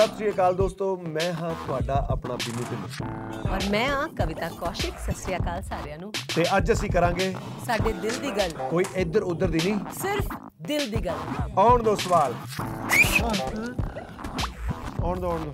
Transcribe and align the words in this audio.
ਸਤਿ 0.00 0.16
ਸ਼੍ਰੀ 0.16 0.28
ਅਕਾਲ 0.30 0.54
ਦੋਸਤੋ 0.54 0.96
ਮੈਂ 1.06 1.32
ਹਾਂ 1.32 1.50
ਤੁਹਾਡਾ 1.66 1.94
ਆਪਣਾ 2.10 2.34
ਬਿੰਨੂ 2.34 2.62
ਢਿੱਲੋਂ 2.70 3.52
ਔਰ 3.54 3.64
ਮੈਂ 3.70 3.88
ਆ 3.88 4.06
ਕਵਿਤਾ 4.18 4.48
ਕੌਸ਼ਿਕ 4.58 4.94
ਸਤਿ 4.98 5.12
ਸ਼੍ਰੀ 5.22 5.36
ਅਕਾਲ 5.36 5.62
ਸਾਰਿਆਂ 5.62 5.98
ਨੂੰ। 5.98 6.12
ਤੇ 6.36 6.44
ਅੱਜ 6.56 6.72
ਅਸੀਂ 6.72 6.90
ਕਰਾਂਗੇ 6.90 7.34
ਸਾਡੇ 7.66 7.92
ਦਿਲ 7.92 8.18
ਦੀ 8.20 8.30
ਗੱਲ। 8.30 8.50
ਕੋਈ 8.70 8.84
ਇੱਧਰ 8.96 9.22
ਉੱਧਰ 9.22 9.48
ਦੀ 9.48 9.60
ਨਹੀਂ। 9.64 9.74
ਸਿਰਫ 10.02 10.32
ਦਿਲ 10.62 10.88
ਦੀ 10.90 11.04
ਗੱਲ। 11.06 11.50
ਆਉਣ 11.58 11.82
ਦੋ 11.82 11.94
ਸਵਾਲ। 11.96 12.34
ਆਉਣ 15.02 15.20
ਦੋ 15.20 15.30
ਆਉਣ 15.30 15.44
ਦੋ 15.44 15.52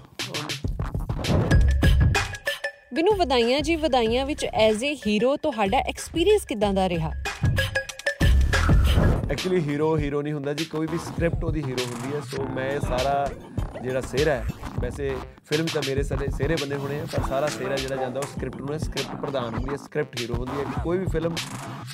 ਬਿਨੂ 2.94 3.14
ਵਧਾਈਆਂ 3.16 3.60
ਜੀ 3.60 3.76
ਵਧਾਈਆਂ 3.76 4.26
ਵਿੱਚ 4.26 4.44
ਐਜ਼ 4.44 4.84
ਅ 4.84 4.94
ਹੀਰੋ 5.06 5.36
ਤੁਹਾਡਾ 5.36 5.78
ਐਕਸਪੀਰੀਅੰਸ 5.88 6.44
ਕਿਦਾਂ 6.44 6.72
ਦਾ 6.74 6.88
ਰਿਹਾ? 6.88 7.10
ਐਕਚੁਅਲੀ 9.30 9.60
ਹੀਰੋ 9.60 9.96
ਹੀਰੋ 9.98 10.22
ਨਹੀਂ 10.22 10.32
ਹੁੰਦਾ 10.34 10.52
ਜੀ 10.54 10.64
ਕੋਈ 10.64 10.86
ਵੀ 10.86 10.98
ਸਕ੍ਰਿਪਟ 10.98 11.44
ਉਹਦੀ 11.44 11.62
ਹੀਰੋ 11.64 11.84
ਹੁੰਦੀ 11.84 12.14
ਹੈ 12.16 12.20
ਸੋ 12.30 12.44
ਮੈਂ 12.54 12.80
ਸਾਰਾ 12.80 13.28
ਜਿਹੜਾ 13.81 14.01
ਸਿਹਰਾ 14.01 14.31
ਹੈ 14.31 14.45
ਵੈਸੇ 14.79 15.09
ਫਿਲਮ 15.45 15.65
ਤਾਂ 15.65 15.81
ਮੇਰੇ 15.87 16.03
ਸਾਰੇ 16.03 16.27
ਸਿਹਰੇ 16.31 16.55
ਬੰਨੇ 16.55 16.75
ਹੋਣੇ 16.75 16.99
ਆ 16.99 17.05
ਪਰ 17.11 17.27
ਸਾਰਾ 17.29 17.47
ਸਿਹਰਾ 17.47 17.75
ਜਿਹੜਾ 17.75 17.95
ਜਾਂਦਾ 17.95 18.19
ਉਹ 18.19 18.27
ਸਕ੍ਰਿਪਟ 18.27 18.61
ਨੂੰ 18.61 18.73
ਹੈ 18.73 18.77
ਸਕ੍ਰਿਪਟ 18.77 19.15
ਪ੍ਰਧਾਨ 19.15 19.53
ਹੁੰਦੀ 19.53 19.69
ਹੈ 19.71 19.77
ਸਕ੍ਰਿਪਟ 19.77 20.19
ਹੀਰੋ 20.19 20.35
ਹੁੰਦੀ 20.35 20.59
ਹੈ 20.59 20.81
ਕੋਈ 20.83 20.97
ਵੀ 20.97 21.05
ਫਿਲਮ 21.05 21.35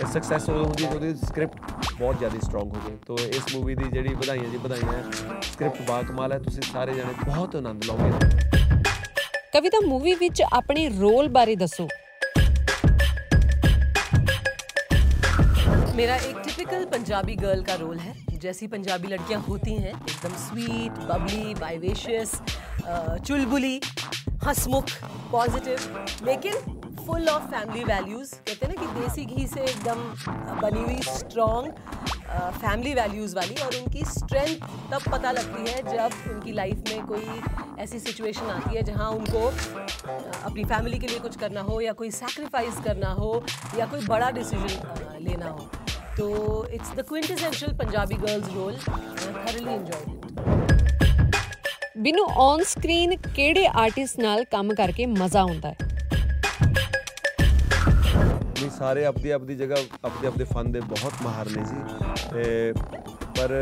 ਸਕਸੈਸ 0.04 0.50
ਉਦੋਂ 0.50 0.64
ਹੁੰਦੀ 0.66 0.86
ਹੈ 0.86 0.90
ਜਦੋਂ 0.90 1.00
ਉਹਦੀ 1.00 1.26
ਸਕ੍ਰਿਪਟ 1.26 1.94
ਬਹੁਤ 2.00 2.18
ਜ਼ਿਆਦਾ 2.18 2.40
ਸਟਰੋਂਗ 2.40 2.74
ਹੋ 2.74 2.82
ਜਾਏ 2.88 2.98
ਤੋਂ 3.06 3.18
ਇਸ 3.30 3.56
ਮੂਵੀ 3.56 3.76
ਦੀ 3.76 3.90
ਜਿਹੜੀ 3.90 4.14
ਵਧਾਈਆਂ 4.16 4.50
ਜੀ 4.52 4.58
ਵਧਾਈਆਂ 4.58 5.04
ਸਕ੍ਰਿਪਟ 5.44 5.82
ਬਾ 5.82 6.02
ਕਮਾਲ 6.02 6.34
ਹੈ 6.34 6.40
ਤੁਸੀਂ 6.40 6.62
ਸਾਰੇ 6.64 6.94
ਜਣੇ 6.94 7.14
ਬਹੁਤ 7.26 7.56
ਆਨੰਦ 7.56 7.86
ਲਓਗੇ 7.86 8.12
ਕਵਿਤਾ 9.54 9.86
ਮੂਵੀ 9.88 10.14
ਵਿੱਚ 10.16 10.42
ਆਪਣੇ 10.52 10.90
ਰੋਲ 11.00 11.30
ਬਾਰੇ 11.30 11.56
ਦੱਸੋ 11.56 11.88
मेरा 15.98 16.16
एक 16.18 16.36
टिपिकल 16.40 16.84
पंजाबी 16.88 17.36
गर्ल 17.38 17.62
का 17.64 17.76
रोल 17.76 18.00
है 18.00 18.12
जैसी 18.43 18.67
पंजाबी 18.67 19.09
लड़कियाँ 19.09 19.41
होती 19.43 19.75
हैं, 19.75 19.93
एकदम 19.93 20.33
स्वीट 20.45 20.99
बबली 21.09 21.55
बाइवेशियस 21.55 22.33
चुलबुली, 23.27 23.81
हंसमुख 24.45 24.91
पॉजिटिव 25.33 26.25
लेकिन 26.27 26.55
फुल 27.07 27.29
ऑफ़ 27.29 27.43
फैमिली 27.51 27.85
वैल्यूज़ 27.85 28.35
कहते 28.35 28.67
हैं 28.67 28.75
ना 28.75 28.81
कि 28.81 29.01
देसी 29.01 29.25
घी 29.25 29.47
से 29.47 29.61
एकदम 29.63 30.61
बनी 30.61 30.83
हुई 30.83 31.01
स्ट्रॉन्ग 31.03 31.75
फैमिली 32.33 32.95
वैल्यूज़ 32.95 33.35
वाली 33.37 33.55
और 33.63 33.77
उनकी 33.77 34.05
स्ट्रेंथ 34.11 34.67
तब 34.93 35.11
पता 35.13 35.31
लगती 35.31 35.71
है 35.71 35.83
जब 35.89 36.31
उनकी 36.33 36.53
लाइफ 36.53 36.83
में 36.89 37.07
कोई 37.07 37.41
ऐसी 37.83 37.99
सिचुएशन 37.99 38.51
आती 38.51 38.77
है 38.77 38.83
जहाँ 38.83 39.11
उनको 39.11 39.47
अपनी 39.47 40.65
फैमिली 40.65 40.99
के 40.99 41.07
लिए 41.07 41.19
कुछ 41.19 41.37
करना 41.39 41.61
हो 41.61 41.81
या 41.81 41.93
कोई 42.03 42.11
सैक्रिफाइस 42.11 42.81
करना 42.85 43.13
हो 43.21 43.33
या 43.79 43.87
कोई 43.87 44.07
बड़ा 44.07 44.31
डिसीज़न 44.31 45.19
लेना 45.29 45.47
हो। 45.47 45.69
तो 46.18 46.28
it's 46.70 46.92
the 46.92 47.04
quintessential 47.06 47.74
Punjabi 47.78 48.16
girls 48.20 48.54
role 48.54 48.78
thoroughly 48.86 49.76
enjoy 49.76 50.16
Binnu 52.02 52.24
on 52.38 52.62
screen 52.66 53.16
ਕਿਹੜੇ 53.28 53.66
ਆਰਟਿਸਟ 53.76 54.20
ਨਾਲ 54.20 54.44
ਕੰਮ 54.52 54.74
ਕਰਕੇ 54.76 55.06
ਮਜ਼ਾ 55.12 55.40
ਆਉਂਦਾ 55.42 55.70
ਹੈ 55.70 55.76
ਨਹੀਂ 58.52 58.70
ਸਾਰੇ 58.72 59.06
ਆਪਦੀ 59.06 59.30
ਆਪਦੀ 59.32 59.56
ਜਗ੍ਹਾ 59.56 59.78
ਆਪਦੇ 60.06 60.28
ਆਪਦੇ 60.28 60.44
ਫਨ 60.44 60.72
ਦੇ 60.72 60.80
ਬਹੁਤ 60.88 61.22
ਮਾਹਰ 61.24 61.50
ਨੇ 61.50 61.64
ਜੀ 61.64 61.82
ਤੇ 62.34 62.74
ਪਰ 63.38 63.54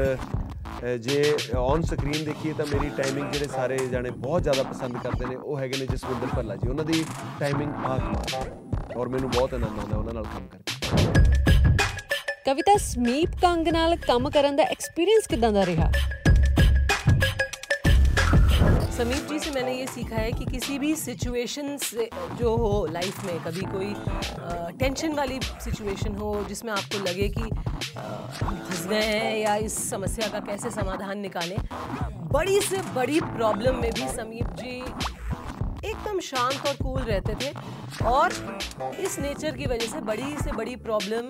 ਅ, 0.83 0.95
ਜੇ 0.97 1.35
ਔਨ 1.57 1.81
ਸਕਰੀਨ 1.83 2.23
ਦੇਖੀਏ 2.25 2.53
ਤਾਂ 2.53 2.65
ਮੇਰੀ 2.65 2.89
ਟਾਈਮਿੰਗ 2.97 3.31
ਜਿਹੜੇ 3.31 3.47
ਸਾਰੇ 3.47 3.77
ਜਾਣੇ 3.87 4.09
ਬਹੁਤ 4.19 4.43
ਜ਼ਿਆਦਾ 4.43 4.63
ਪਸੰਦ 4.63 4.97
ਕਰਦੇ 5.03 5.25
ਨੇ 5.25 5.35
ਉਹ 5.35 5.59
ਹੈਗੇ 5.59 5.77
ਨੇ 5.77 5.85
ਜਸਵਿੰਦਰ 5.87 6.35
ਭੱਲਾ 6.35 6.55
ਜੀ 6.55 6.67
ਉਹਨਾਂ 6.69 6.85
ਦੀ 6.85 7.03
ਟਾਈਮਿੰਗ 7.39 7.71
ਬਾਕਮਾਲ 7.79 8.33
ਹੈ 8.35 8.95
ਔਰ 8.95 9.09
ਮੈਨੂੰ 9.09 9.29
ਬਹੁਤ 9.31 9.53
ਆਨੰਦ 9.53 9.79
ਆਉਂਦਾ 9.79 9.97
ਉਹਨਾਂ 9.97 10.13
ਨਾਲ 10.13 10.23
ਕੰਮ 10.25 10.47
ਕਰਕੇ 10.47 11.28
ਕਵਿਤਾ 12.49 12.75
ਸਮੀਪ 12.81 13.39
ਕੰਗ 13.41 13.67
ਨਾਲ 13.73 13.95
ਕੰਮ 14.07 14.29
ਕਰਨ 14.29 14.55
ਦਾ 14.55 14.63
ਐਕਸਪੀਰੀਅੰਸ 14.71 15.27
ਕਿਦਾਂ 15.29 15.51
ਦਾ 15.53 15.65
ਰਿਹਾ 15.65 15.91
समीप 18.97 19.23
जी 19.29 19.37
से 19.43 19.49
मैंने 19.53 19.71
ये 19.75 19.85
सीखा 19.93 20.19
है 20.19 20.27
कि 20.33 20.45
किसी 20.49 20.75
भी 20.81 20.89
सिचुएशन 20.99 21.65
से 21.85 22.03
जो 22.41 22.51
हो 22.59 22.67
लाइफ 22.91 23.17
में 23.25 23.33
कभी 23.47 23.65
कोई 23.71 23.89
टेंशन 24.79 25.15
वाली 25.15 25.39
सिचुएशन 25.65 26.15
हो 26.19 26.29
जिसमें 26.51 26.71
आपको 26.73 27.01
लगे 27.07 27.27
कि 27.33 27.41
अ, 27.41 28.05
हम 28.37 28.55
फंस 28.69 28.85
गए 28.91 29.01
हैं 29.09 29.33
या 29.39 29.55
इस 29.65 29.75
समस्या 29.89 30.29
का 30.35 30.39
कैसे 30.47 30.71
समाधान 30.77 31.19
निकालें 31.19 31.57
बड़ी 32.37 32.57
से 32.69 32.81
बड़ी 32.95 33.19
प्रॉब्लम 33.33 33.81
में 33.81 33.91
भी 33.99 34.07
समीप 34.13 34.55
जी 34.61 34.77
एकदम 35.91 36.19
शांत 36.29 36.67
और 36.67 36.81
कूल 36.81 37.01
रहते 37.11 37.35
थे 37.43 37.51
और 38.13 38.39
इस 39.01 39.19
नेचर 39.27 39.57
की 39.59 39.69
वजह 39.73 39.93
से 39.97 40.01
बड़ी 40.13 40.31
से 40.43 40.55
बड़ी 40.61 40.75
प्रॉब्लम 40.87 41.29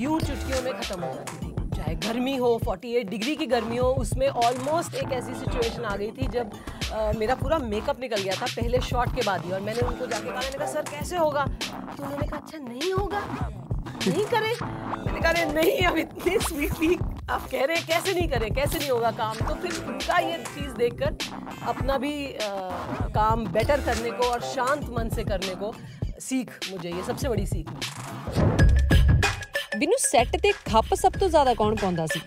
यूँ 0.00 0.18
चुटकियों 0.20 0.62
में 0.62 0.72
ख़त्म 0.72 1.00
हो 1.00 1.12
जाती 1.14 1.46
थी। 1.46 1.68
चाहे 1.76 1.94
गर्मी 2.06 2.36
हो 2.36 2.58
48 2.68 3.04
डिग्री 3.10 3.34
की 3.36 3.46
गर्मी 3.46 3.76
हो 3.76 3.88
उसमें 4.00 4.26
ऑलमोस्ट 4.28 4.94
एक 4.94 5.12
ऐसी 5.12 5.34
सिचुएशन 5.34 5.84
आ 5.84 5.96
गई 5.96 6.10
थी 6.10 6.26
जब 6.32 6.50
अ, 6.92 7.12
मेरा 7.18 7.34
पूरा 7.34 7.58
मेकअप 7.58 8.00
निकल 8.00 8.22
गया 8.22 8.34
था 8.40 8.46
पहले 8.56 8.80
शॉट 8.80 9.14
के 9.14 9.22
बाद 9.26 9.44
ही 9.44 9.52
और 9.52 9.60
मैंने 9.60 9.80
उनको 9.80 10.06
जाके 10.06 10.28
कहा 10.30 10.40
मैंने 10.40 10.58
कहा 10.58 10.66
सर 10.66 10.82
कैसे 10.90 11.16
होगा? 11.16 11.44
तो 11.44 12.02
उन्होंने 12.02 12.26
कहा 12.26 12.38
अच्छा 12.38 12.58
नहीं 12.58 12.92
होगा। 12.92 13.20
नहीं 14.06 14.24
करें? 14.24 14.52
मैंने 15.04 15.20
कहा 15.20 15.52
नहीं 15.52 15.86
अब 15.86 15.96
इतनी 15.98 16.38
स्वीटली 16.38 16.94
आप 17.30 17.48
कह 17.50 17.64
रहे 17.64 17.76
हैं 17.76 17.86
कैसे 17.86 18.12
नहीं 18.14 18.28
करें 18.28 18.50
कैसे 18.54 18.78
नहीं 18.78 18.90
होगा 18.90 19.10
काम? 19.20 19.36
तो 19.48 19.54
फिर 19.54 19.84
उनका 19.88 20.18
ये 20.18 20.36
चीज़ 20.54 20.74
देखकर 20.74 21.16
अपना 21.68 21.98
भी 21.98 22.14
अ, 22.26 22.48
काम 23.14 23.46
बेटर 23.52 23.80
करने 23.86 24.10
को 24.10 24.30
और 24.30 24.40
शांत 24.54 24.88
मन 24.98 25.08
से 25.14 25.24
करने 25.24 25.54
को 25.54 25.72
सीख 26.20 26.50
मुझे 26.72 26.88
ये 26.90 27.02
सबसे 27.06 27.28
बड़ी 27.28 27.46
सीख 27.46 27.70
ਬਿਨੂ 29.80 29.96
ਸੈੱਟ 29.98 30.36
ਤੇ 30.42 30.50
ਖੱਪ 30.64 30.94
ਸਭ 30.94 31.12
ਤੋਂ 31.12 31.28
ਜ਼ਿਆਦਾ 31.28 31.52
ਕੌਣ 31.54 31.74
ਪਾਉਂਦਾ 31.74 32.06
ਸੀ? 32.06 32.20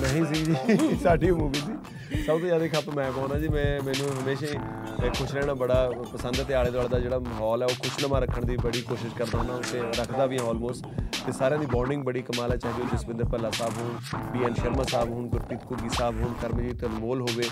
ਨਹੀਂ 0.00 0.24
ਸੀ 0.24 0.44
ਜੀ, 0.44 0.96
ਸਾਡੀ 1.02 1.30
ਮੂਵੀ 1.30 1.60
ਸੀ। 1.60 1.77
ਸਭ 2.08 2.26
ਤੋਂ 2.30 2.38
ਜ਼ਿਆਦਾ 2.40 2.66
ਖੱਪ 2.70 2.88
ਮੈਂ 2.90 3.10
ਪਾਉਣਾ 3.12 3.38
ਜੀ 3.38 3.48
ਮੈਂ 3.48 3.64
ਮੈਨੂੰ 3.82 4.08
ਹਮੇਸ਼ਾ 4.12 4.46
ਹੀ 4.46 4.56
ਅ, 4.56 5.08
ਖੁਸ਼ 5.10 5.34
ਰਹਿਣਾ 5.34 5.54
ਬੜਾ 5.54 5.74
ਪਸੰਦ 6.12 6.38
ਹੈ 6.38 6.44
ਤੇ 6.44 6.54
ਆਲੇ 6.54 6.70
ਦੁਆਲੇ 6.70 6.88
ਦਾ 6.88 6.98
ਜਿਹੜਾ 7.00 7.18
ਮਾਹੌਲ 7.20 7.62
ਹੈ 7.62 7.66
ਉਹ 7.66 7.74
ਖੁਸ਼ਨੁਮਾ 7.80 8.18
ਰੱਖਣ 8.18 8.44
ਦੀ 8.44 8.56
ਬੜੀ 8.58 8.80
ਕੋਸ਼ਿਸ਼ 8.82 9.14
ਕਰਦਾ 9.14 9.38
ਹਾਂ 9.44 9.60
ਤੇ 9.62 9.80
ਰੱਖਦਾ 9.98 10.26
ਵੀ 10.26 10.38
ਹਾਂ 10.38 10.46
ਆਲਮੋਸਟ 10.46 10.86
ਤੇ 11.26 11.32
ਸਾਰਿਆਂ 11.32 11.58
ਦੀ 11.60 11.66
ਬੌਂਡਿੰਗ 11.66 12.04
ਬੜੀ 12.04 12.22
ਕਮਾਲ 12.22 12.52
ਹੈ 12.52 12.56
ਚਾਹੇ 12.56 12.82
ਉਹ 12.82 12.88
ਜਸਵਿੰਦਰ 12.88 13.24
ਭੱਲਾ 13.26 13.50
ਸਾਹਿਬ 13.50 13.78
ਹੋਣ 13.78 14.30
ਬੀ 14.32 14.44
ਐਨ 14.44 14.54
ਸ਼ਰਮਾ 14.54 14.82
ਸਾਹਿਬ 14.90 15.10
ਹੋਣ 15.10 15.26
ਗੁਰਪ੍ਰੀਤ 15.28 15.60
ਘੁੱਗੀ 15.70 15.88
ਸਾਹਿਬ 15.88 16.20
ਹੋਣ 16.22 16.32
ਕਰਮਜੀਤ 16.42 16.84
ਅਨਮੋਲ 16.84 17.20
ਹੋਵੇ 17.20 17.44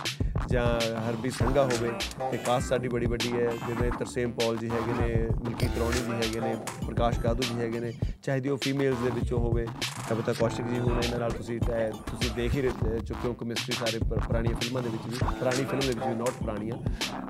ਜਾਂ 0.49 0.65
ਹਰਬੀ 1.01 1.31
ਸੰਘਾ 1.33 1.63
ਹੋਵੇ 1.65 1.91
ਤੇ 2.31 2.37
ਕਾਸਟ 2.39 2.69
ਸਾਡੀ 2.69 2.89
ਬੜੀ 2.89 3.07
ਵੱਡੀ 3.07 3.33
ਹੈ 3.33 3.51
ਜਿਵੇਂ 3.67 3.91
ਤਰਸੇਮ 3.99 4.33
ਪੌਲ 4.33 4.57
ਜੀ 4.57 4.71
ਹੈਗੇ 4.71 4.93
ਨੇ 4.95 5.29
ਮਲਕੀਤ 5.41 5.79
ਰੌਣੀ 5.79 6.01
ਜੀ 6.01 6.13
ਹੈਗੇ 6.15 6.41
ਨੇ 6.41 6.55
ਪ੍ਰਕਾਸ਼ 6.87 7.21
ਕਾਦੂ 7.21 7.43
ਜੀ 7.45 7.61
ਹੈਗੇ 7.61 7.81
ਨੇ 7.81 7.93
ਚਾਹੇ 8.23 8.41
ਦੀ 8.41 8.49
ਉਹ 8.49 8.57
ਫੀਮੇਲਸ 8.59 8.99
ਦੇ 8.99 9.11
ਵਿੱਚੋਂ 9.11 9.39
ਹੋਵੇ 9.41 9.67
ਕਵਿਤਾ 10.09 10.33
ਕੌਸ਼ਿਕ 10.33 10.67
ਜੀ 10.67 10.79
ਹੋਣ 10.79 11.01
ਇਹਨਾਂ 11.03 11.19
ਨਾਲ 11.19 11.31
ਤੁਸੀਂ 11.33 11.59
ਅਹ, 11.61 11.91
ਤੁਸੀਂ 12.11 12.31
ਦੇਖ 12.37 12.55
ਹੀ 12.55 12.63
ਰਹੇ 12.63 12.99
ਚੁੱਕੇ 13.01 13.29
ਹੋ 13.29 13.33
ਕੈਮਿਸਟਰੀ 13.35 13.75
ਸਾਰੇ 13.77 13.99
ਪੁਰ- 14.01 14.21
ਪੁਰਾਣੀਆਂ 14.47 14.61
ਫਿਲਮਾਂ 14.61 14.83
ਦੇ 14.83 14.89
ਵਿੱਚ 14.89 15.03
ਵੀ 15.07 15.19
ਪੁਰਾਣੀ 15.39 15.65
ਫਿਲਮ 15.65 15.81
ਦੇ 15.81 15.87
ਵਿੱਚ 15.89 16.07
ਵੀ 16.07 16.15
ਨਾਟ 16.15 16.31
ਪੁਰਾਣੀਆਂ। 16.39 16.77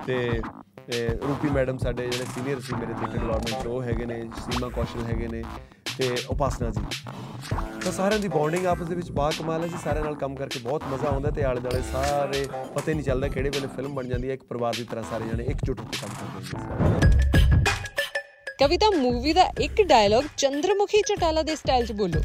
ਤੇ 0.05 0.41
ਰੂਪੀ 1.21 1.49
ਮੈਡਮ 1.49 1.77
ਸਾਡੇ 1.77 2.07
ਜਿਹੜੇ 2.09 2.25
ਸੀਨੀਅਰ 2.35 2.59
ਸੀ 2.61 2.75
ਮੇਰੇ 2.75 2.93
ਥੀਏਟਰ 2.93 3.17
ਡਿਪਾਰਟਮੈਂਟ 3.17 3.67
ਉਹ 3.67 3.81
ਹੈਗੇ 3.83 4.05
ਨੇ 4.05 4.21
ਸੀਮਾ 4.37 4.69
ਕੌਸ਼ਲ 4.75 5.05
ਹੈਗੇ 5.05 5.27
ਨੇ 5.27 5.43
ਤੇ 5.97 6.15
ਉਪਾਸਨਾ 6.29 6.69
ਜੀ। 6.69 6.81
ਤਾਂ 7.83 7.91
ਸਾਰਿਆਂ 7.91 8.19
ਦੀ 8.19 8.27
ਬੌਂਡਿੰਗ 8.27 8.65
ਆਪਸ 8.65 8.87
ਦੇ 8.87 8.95
ਵਿੱਚ 8.95 9.11
ਬਾ 9.11 9.29
ਕਮਾਲ 9.39 9.63
ਹੈ 9.63 9.67
ਜੀ 9.67 9.77
ਸਾਰਿਆਂ 9.83 10.03
ਨਾਲ 10.05 10.15
ਕੰਮ 10.15 10.35
ਕਰਕੇ 10.35 10.59
ਬਹੁਤ 10.59 10.83
ਮਜ਼ਾ 10.91 11.07
ਆਉਂਦਾ 11.09 11.29
ਤੇ 11.29 11.43
ਆਲੇ 11.43 11.61
ਦਾਲੇ 11.61 11.81
ਸਾਰੇ 11.91 12.45
ਪਤਾ 12.75 12.91
ਨਹੀਂ 12.91 13.03
ਚੱਲਦਾ 13.03 13.27
ਕਿਹੜੇ 13.27 13.49
ਵੇਲੇ 13.49 13.67
ਫਿਲਮ 13.75 13.95
ਬਣ 13.95 14.07
ਜਾਂਦੀ 14.07 14.29
ਹੈ 14.29 14.33
ਇੱਕ 14.33 14.43
ਪਰਿਵਾਰ 14.43 14.73
ਦੀ 14.77 14.83
ਤਰ੍ਹਾਂ 14.83 15.05
ਸਾਰੇ 15.09 15.29
ਜਣੇ 15.29 15.43
ਇਕਜੁੱਟ 15.43 15.79
ਹੋ 15.79 15.85
ਕੇ 15.85 15.97
ਕੰਮ 16.01 16.13
ਕਰਦੇ 16.13 16.39
ਨੇ 16.41 17.25
ਕਵਿਤਾ 18.59 18.89
ਮੂਵੀ 18.97 19.33
ਦਾ 19.33 19.43
ਇੱਕ 19.61 19.81
ਡਾਇਲੌਗ 19.81 20.23
ਚੰਦਰਮੁਖੀ 20.37 21.01
ਚਟਾਲਾ 21.07 21.41
ਦੇ 21.41 21.55
ਸਟਾਈਲ 21.55 21.85
'ਚ 21.85 21.91
ਬੋਲੋ। 21.93 22.21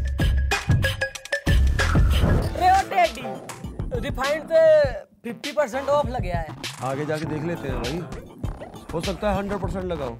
ਰਿਓ 2.60 2.78
ਡੈਡੀ। 2.90 3.24
रिफाइंड 4.01 4.43
पे 4.51 4.61
50% 5.25 5.89
ऑफ 5.89 6.07
लग 6.09 6.21
गया 6.21 6.39
है 6.39 6.55
आगे 6.83 7.05
जाके 7.05 7.25
देख 7.27 7.43
लेते 7.45 7.67
हैं 7.67 7.81
भाई 7.83 7.97
हो 8.93 9.01
सकता 9.01 9.29
है 9.31 9.37
हंड्रेड 9.37 9.59
परसेंट 9.61 9.85
लगाओ 9.85 10.17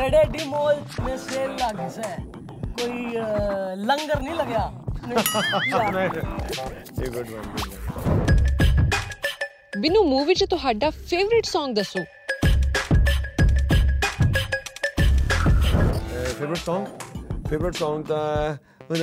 रेडे 0.00 0.22
डी 0.32 0.44
मॉल 0.48 0.76
में 1.00 1.16
सेल 1.20 1.50
लगी 1.62 1.88
से 1.96 2.10
कोई 2.80 3.14
अ, 3.16 3.26
लंगर 3.80 4.20
नहीं 4.20 4.34
लगा 4.34 4.64
ये 7.00 7.08
good 7.08 7.28
one 7.28 7.44
good 7.52 7.70
Binnu 9.78 10.02
movie 10.04 10.34
'ਚ 10.34 10.44
ਤੁਹਾਡਾ 10.50 10.88
ਫੇਵਰਿਟ 10.90 11.46
Song 11.48 11.74
ਦੱਸੋ 11.74 12.00
फेवरेट 16.34 16.58
सॉन्ग 16.58 16.86
फेवरेट 17.48 17.74
सॉन्ग 17.76 18.04
था 18.06 18.20
How 18.87 18.95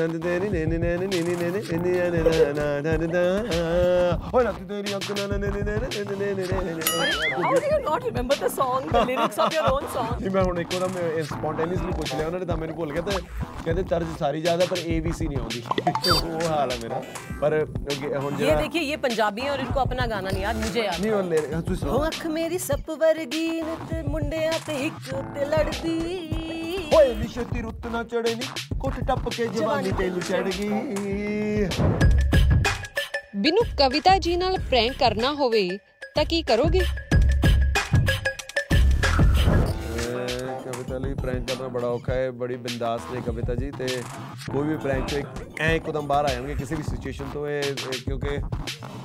not 7.80 8.02
remember 8.02 8.34
the 8.34 8.48
song, 8.48 8.88
the 8.88 9.04
lyrics 9.04 9.38
of 9.38 9.52
your 9.52 9.70
own 9.70 9.84
song? 9.92 10.16
मैं 10.34 11.24
spontaneously 11.24 11.92
पूछ 11.96 12.14
लिया 12.14 12.26
उन्होंने 12.26 12.46
तो 12.46 12.56
मेरे 12.56 12.72
को 12.72 12.84
लगा 12.84 13.02
था 13.02 13.18
कहते 13.64 13.82
तर्ज 13.90 14.16
सारी 14.18 14.40
ज़्यादा 14.40 14.64
पर 14.70 14.78
ए 14.78 15.00
बी 15.00 15.12
सी 15.12 15.28
नहीं 15.28 15.38
आती 15.44 15.60
वो 16.10 16.48
हाल 16.48 16.70
है 16.70 16.78
मेरा। 16.82 16.98
पर 17.42 17.52
ये 18.40 18.54
देखिए 18.56 18.82
ये 18.82 18.96
पंजाबी 19.04 19.40
है 19.40 19.50
और 19.50 19.60
इनको 19.60 19.80
अपना 19.80 20.06
गाना 20.06 20.30
नहीं 20.30 20.42
याद 20.42 20.56
मुझे 20.64 20.82
याद 20.84 21.00
नहीं 21.00 21.12
और 21.12 21.24
ले 21.24 21.36
रहे 21.36 21.54
हो 21.54 21.98
हाँ, 21.98 22.06
अख 22.06 22.26
मेरी 22.38 22.58
सप 22.58 22.90
वर्गी 23.02 23.48
मुंडिया 24.08 24.58
ते 24.66 24.72
एक 24.86 24.96
ते 25.34 25.44
लड़दी 25.50 26.33
ਓਏ 26.92 27.14
ਨੀ 27.14 27.26
ਛੇਤੀ 27.28 27.62
ਰੁੱਤ 27.62 27.86
ਨਾ 27.86 28.02
ਚੜੇ 28.04 28.34
ਨੀ 28.34 28.46
ਕੁੱਟ 28.80 29.00
ਟੱਪ 29.00 29.28
ਕੇ 29.28 29.46
ਜਵਾਨੀ 29.48 29.92
ਤੈਨੂੰ 29.92 30.20
ਚੜ 30.20 30.42
ਗਈ। 30.48 31.68
ਬਿਨੂ 33.36 33.62
ਕਵਿਤਾ 33.78 34.16
ਜੀ 34.18 34.36
ਨਾਲ 34.36 34.58
ਪ੍ਰੈਂਕ 34.70 34.96
ਕਰਨਾ 34.98 35.32
ਹੋਵੇ 35.34 35.68
ਤਾਂ 36.16 36.24
ਕੀ 36.24 36.42
ਕਰੋਗੇ? 36.42 36.80
ਕਵਿਤਾ 40.64 40.98
ਲਈ 40.98 41.14
ਪ੍ਰੈਂਕ 41.14 41.46
ਕਰਨਾ 41.48 41.68
ਬੜਾ 41.68 41.86
ਔਖਾ 41.88 42.14
ਹੈ 42.14 42.30
ਬੜੀ 42.30 42.56
ਬਿੰਦਾਸ 42.56 43.00
ਨੇ 43.12 43.20
ਕਵਿਤਾ 43.20 43.54
ਜੀ 43.54 43.70
ਤੇ 43.70 43.86
ਕੋਈ 44.52 44.68
ਵੀ 44.68 44.76
ਪ੍ਰੈਂਕ 44.76 45.08
ਤੋਂ 45.10 45.20
ਐ 45.60 45.74
ਇੱਕਦਮ 45.76 46.06
ਬਾਹਰ 46.06 46.24
ਆ 46.24 46.28
ਜਾਣਗੇ 46.28 46.54
ਕਿਸੇ 46.54 46.74
ਵੀ 46.74 46.82
ਸਿਚੁਏਸ਼ਨ 46.82 47.28
ਤੋਂ 47.32 47.46
ਇਹ 47.48 47.62
ਕਿਉਂਕਿ 48.04 48.38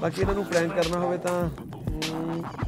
ਬਾਕੀ 0.01 0.21
ਇਹਨਾਂ 0.21 0.35
ਨੂੰ 0.35 0.45
ਪ੍ਰੈਂਕ 0.45 0.73
ਕਰਨਾ 0.73 0.99
ਹੋਵੇ 0.99 1.17
ਤਾਂ 1.17 1.49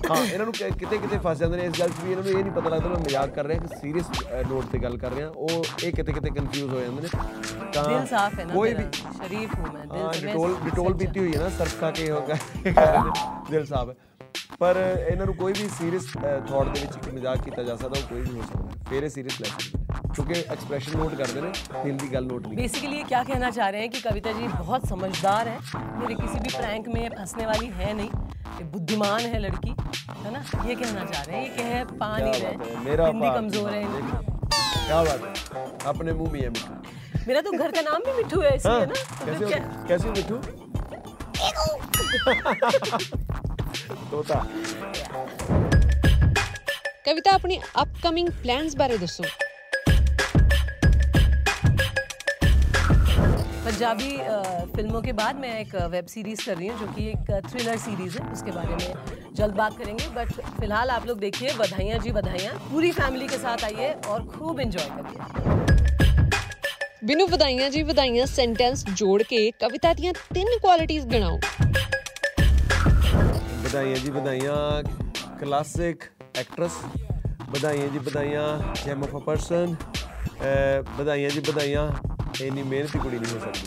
ਹਾਂ 0.07 0.17
ਇਹਨਾਂ 0.19 0.45
ਨੂੰ 0.45 0.53
ਕਿ- 0.55 0.71
ਕਿਤੇ 0.75 0.99
ਕਿਤੇ 0.99 1.19
ਫਸ 1.25 1.39
ਜਾਂਦੇ 1.39 1.57
ਨੇ 1.57 1.65
ਇਸ 1.65 1.79
ਗੱਲ 1.81 1.89
'ਚ 1.89 2.01
ਵੀ 2.01 2.11
ਇਹਨਾਂ 2.11 2.23
ਨੂੰ 2.25 2.33
ਇਹ 2.33 2.43
ਨਹੀਂ 2.43 2.53
ਪਤਾ 2.53 2.69
ਲੱਗਦਾ 2.69 2.89
ਮੈਂ 2.89 2.99
ਮਜ਼ਾਕ 2.99 3.31
ਕਰ 3.35 3.45
ਰਿਹਾ 3.47 3.61
ਕਿ 3.61 3.77
ਸੀਰੀਅਸ 3.77 4.11
ਨੋਟ 4.49 4.65
ਤੇ 4.67 4.79
ਗੱਲ 4.79 4.97
ਕਰ 4.99 5.13
ਰਿਹਾ 5.13 5.29
ਉਹ 5.29 5.65
ਇਹ 5.85 5.93
ਕਿਤੇ 5.93 6.13
ਕਿਤੇ 6.13 6.31
ਕਨਫਿਊਜ਼ 6.31 6.73
ਹੋ 6.73 6.81
ਜਾਂਦੇ 6.81 7.03
ਨੇ 7.03 7.09
ਤਾਂ 7.73 7.85
दिल 7.85 8.05
साफ 8.09 8.35
है 8.35 8.45
ना 8.45 8.53
ਕੋਈ 8.53 8.71
मेरा 8.71 8.83
ਵੀ 8.83 9.17
शरीफ 9.17 9.55
हूँ 9.57 9.65
मैं 9.69 9.83
दिल 9.85 9.97
ਹਾਂ 9.97 10.13
से 10.13 10.19
मैं 10.19 10.27
ਡਿਟੋਲ 10.27 10.55
ਡਿਟੋਲ 10.65 10.87
सच्चा- 10.87 10.99
ਪੀਤੀ 10.99 11.21
ਹੋਈ 11.21 11.33
ਹੈ 11.35 11.41
ਨਾ 11.41 11.49
ਸਰਫ 11.57 11.81
ਖਾ 11.81 11.91
ਕੇ 11.93 12.11
ਹੋਗਾ 12.11 12.37
ਦਿਲ 13.51 13.65
ਸਾਹਿਬ 13.67 13.91
ਹੈ 13.91 13.95
ਪਰ 14.59 14.77
ਇਹਨਾਂ 15.01 15.27
ਨੂੰ 15.27 15.35
ਕੋਈ 15.37 15.53
ਵੀ 15.55 15.69
ਸੀਰੀਅਸ 15.71 16.07
ਥਾਟ 16.15 16.69
ਦੇ 16.69 16.81
ਵਿੱਚ 16.81 16.97
ਇੱਕ 16.97 17.09
ਮਜ਼ਾਕ 17.15 17.43
ਕੀਤਾ 17.43 17.63
ਜਾ 17.63 17.77
ਸਕਦਾ 17.77 17.99
ਉਹ 17.99 18.09
ਕੋਈ 18.09 18.21
ਵੀ 18.23 18.39
ਹੋ 18.39 18.43
ਸਕਦਾ 18.45 18.79
ਫਿਰ 18.89 19.03
ਇਹ 19.03 19.11
ਸੀਰੀਅਸ 19.11 19.41
ਲੈ 19.41 19.49
ਸਕਦੇ 19.49 19.79
ਨੇ 19.79 19.85
ਕਿਉਂਕਿ 20.15 20.35
ਐਕਸਪ੍ਰੈਸ਼ਨ 20.45 20.99
ਨੋਟ 20.99 21.15
ਕਰਦੇ 21.17 21.41
ਨੇ 21.41 21.51
ਦਿਲ 21.83 21.97
ਦੀ 21.97 22.13
ਗੱਲ 22.13 22.27
ਨੋਟ 22.27 22.47
ਨਹੀਂ 22.47 22.59
बेसिकली 22.59 22.97
ये 22.97 23.05
क्या 23.07 23.23
कहना 23.25 23.51
चाह 23.53 23.69
रहे 23.69 23.81
हैं 23.81 23.91
कि 23.91 24.01
कविता 24.03 24.33
जी 24.35 24.49
बहुत 24.55 24.87
समझदार 24.89 25.49
है 25.49 25.83
मेरे 25.97 26.17
किसी 26.17 26.41
भी 26.41 26.53
प्रैंक 26.55 26.89
में 26.91 27.03
फंसने 27.13 27.49
वाली 27.49 27.71
है 27.77 27.91
नहीं 27.95 28.09
कि 28.62 28.68
बुद्धिमान 28.70 29.22
है 29.22 29.40
लड़की 29.42 29.70
है 29.70 30.32
ना? 30.34 30.40
ये 30.68 30.76
कहना 30.76 31.04
चाह 31.06 31.22
रहे 31.22 31.38
हैं 31.38 31.44
ये 31.44 31.50
कह 31.58 31.64
है 31.66 31.84
पानी 31.98 32.32
है 32.40 32.82
मेरा 32.86 33.06
हिंदी 33.08 33.30
कमज़ोर 33.36 33.70
है 33.72 33.84
क्या 33.84 35.04
बात 35.04 35.22
है 35.24 35.66
अपने 35.90 36.14
मुँह 36.14 36.32
में 36.32 36.40
है 36.42 36.50
मिठू। 36.50 37.26
मेरा 37.28 37.42
तो 37.42 37.52
घर 37.52 37.72
का 37.72 37.82
नाम 37.82 38.04
भी 38.06 38.14
मिठू 38.18 38.42
है 38.42 38.56
इसलिए 38.56 38.76
हाँ, 38.76 38.86
ना 38.86 38.94
तो 38.94 39.50
कैसे 39.50 39.60
कैसे 39.88 40.10
मिठू? 40.12 40.38
तोता। 44.12 44.40
कविता 47.06 47.32
अपनी 47.34 47.60
अपकमिंग 47.76 48.30
प्लान्स 48.42 48.76
बारे 48.76 48.98
दसो। 48.98 49.24
पंजाबी 53.81 54.11
अ, 54.11 54.41
फिल्मों 54.75 55.01
के 55.03 55.13
बाद 55.15 55.37
मैं 55.37 55.59
एक 55.61 55.75
वेब 55.93 56.07
सीरीज़ 56.09 56.45
कर 56.47 56.57
रही 56.57 56.67
हूँ 56.69 56.79
जो 56.81 56.87
कि 56.93 57.07
एक 57.11 57.31
थ्रिलर 57.47 57.77
सीरीज़ 57.79 58.19
है 58.19 58.31
उसके 58.33 58.51
बारे 58.53 58.75
में 58.77 59.35
जल्द 59.37 59.55
बात 59.55 59.79
करेंगे 59.79 60.09
बट 60.17 60.33
फिलहाल 60.61 60.91
आप 60.91 61.07
लोग 61.07 61.19
देखिए 61.21 61.55
बधाइयाँ 61.59 61.99
जी 62.01 62.13
बधाइयाँ 62.13 62.55
पूरी 62.71 62.91
फैमिली 62.95 63.27
के 63.29 63.39
साथ 63.39 63.65
आइए 63.65 63.93
और 64.09 64.27
खूब 64.37 64.61
इंजॉय 64.61 64.91
करिए 64.99 65.65
ਬਿਨੂ 67.05 67.27
ਵਧਾਈਆਂ 67.29 67.69
ਜੀ 67.71 67.83
ਵਧਾਈਆਂ 67.83 68.25
ਸੈਂਟੈਂਸ 68.27 68.85
ਜੋੜ 68.99 69.23
ਕੇ 69.23 69.39
ਕਵਿਤਾ 69.61 69.93
ਦੀਆਂ 69.95 70.13
ਤਿੰਨ 70.35 70.47
ਕੁਆਲਿਟੀਆਂ 70.63 71.03
ਗਿਣਾਓ 71.07 71.39
ਵਧਾਈਆਂ 73.65 73.97
ਜੀ 73.97 74.11
ਵਧਾਈਆਂ 74.11 74.57
ਕਲਾਸਿਕ 75.41 76.05
ਐਕਟਰੈਸ 76.39 76.79
ਵਧਾਈਆਂ 77.51 77.89
ਜੀ 77.89 77.99
ਵਧਾਈਆਂ 78.07 78.47
ਜੈਮ 78.85 79.05
ਆਫ 79.05 79.15
ਅ 79.17 79.21
ਪਰਸਨ 79.27 79.75
ਵਧਾਈਆਂ 80.99 81.31
ਜੀ 81.31 81.41
ਵਧਾਈਆਂ 81.49 81.87
ਇੰਨੀ 82.43 82.63
ਮਿਹਨਤੀ 82.63 82.99
ਕੁੜੀ 82.99 83.19
ਨਹੀਂ 83.19 83.33
ਹੋ 83.33 83.39
ਸਕਦੀ 83.41 83.67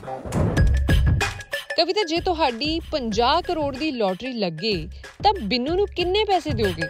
ਕਵਿਤਾ 1.78 2.04
ਜੇ 2.04 2.20
ਤੁਹਾਡੀ 2.22 2.80
50 2.94 3.42
ਕਰੋੜ 3.48 3.76
ਦੀ 3.76 3.92
ਲੋਟਰੀ 3.92 4.32
ਲੱਗੇ 4.40 4.74
ਤਾਂ 5.24 5.34
ਬਿੰਨੂ 5.44 5.76
ਨੂੰ 5.76 5.88
ਕਿੰਨੇ 5.96 6.24
ਪੈਸੇ 6.26 6.52
ਦਿਓਗੇ 6.54 6.88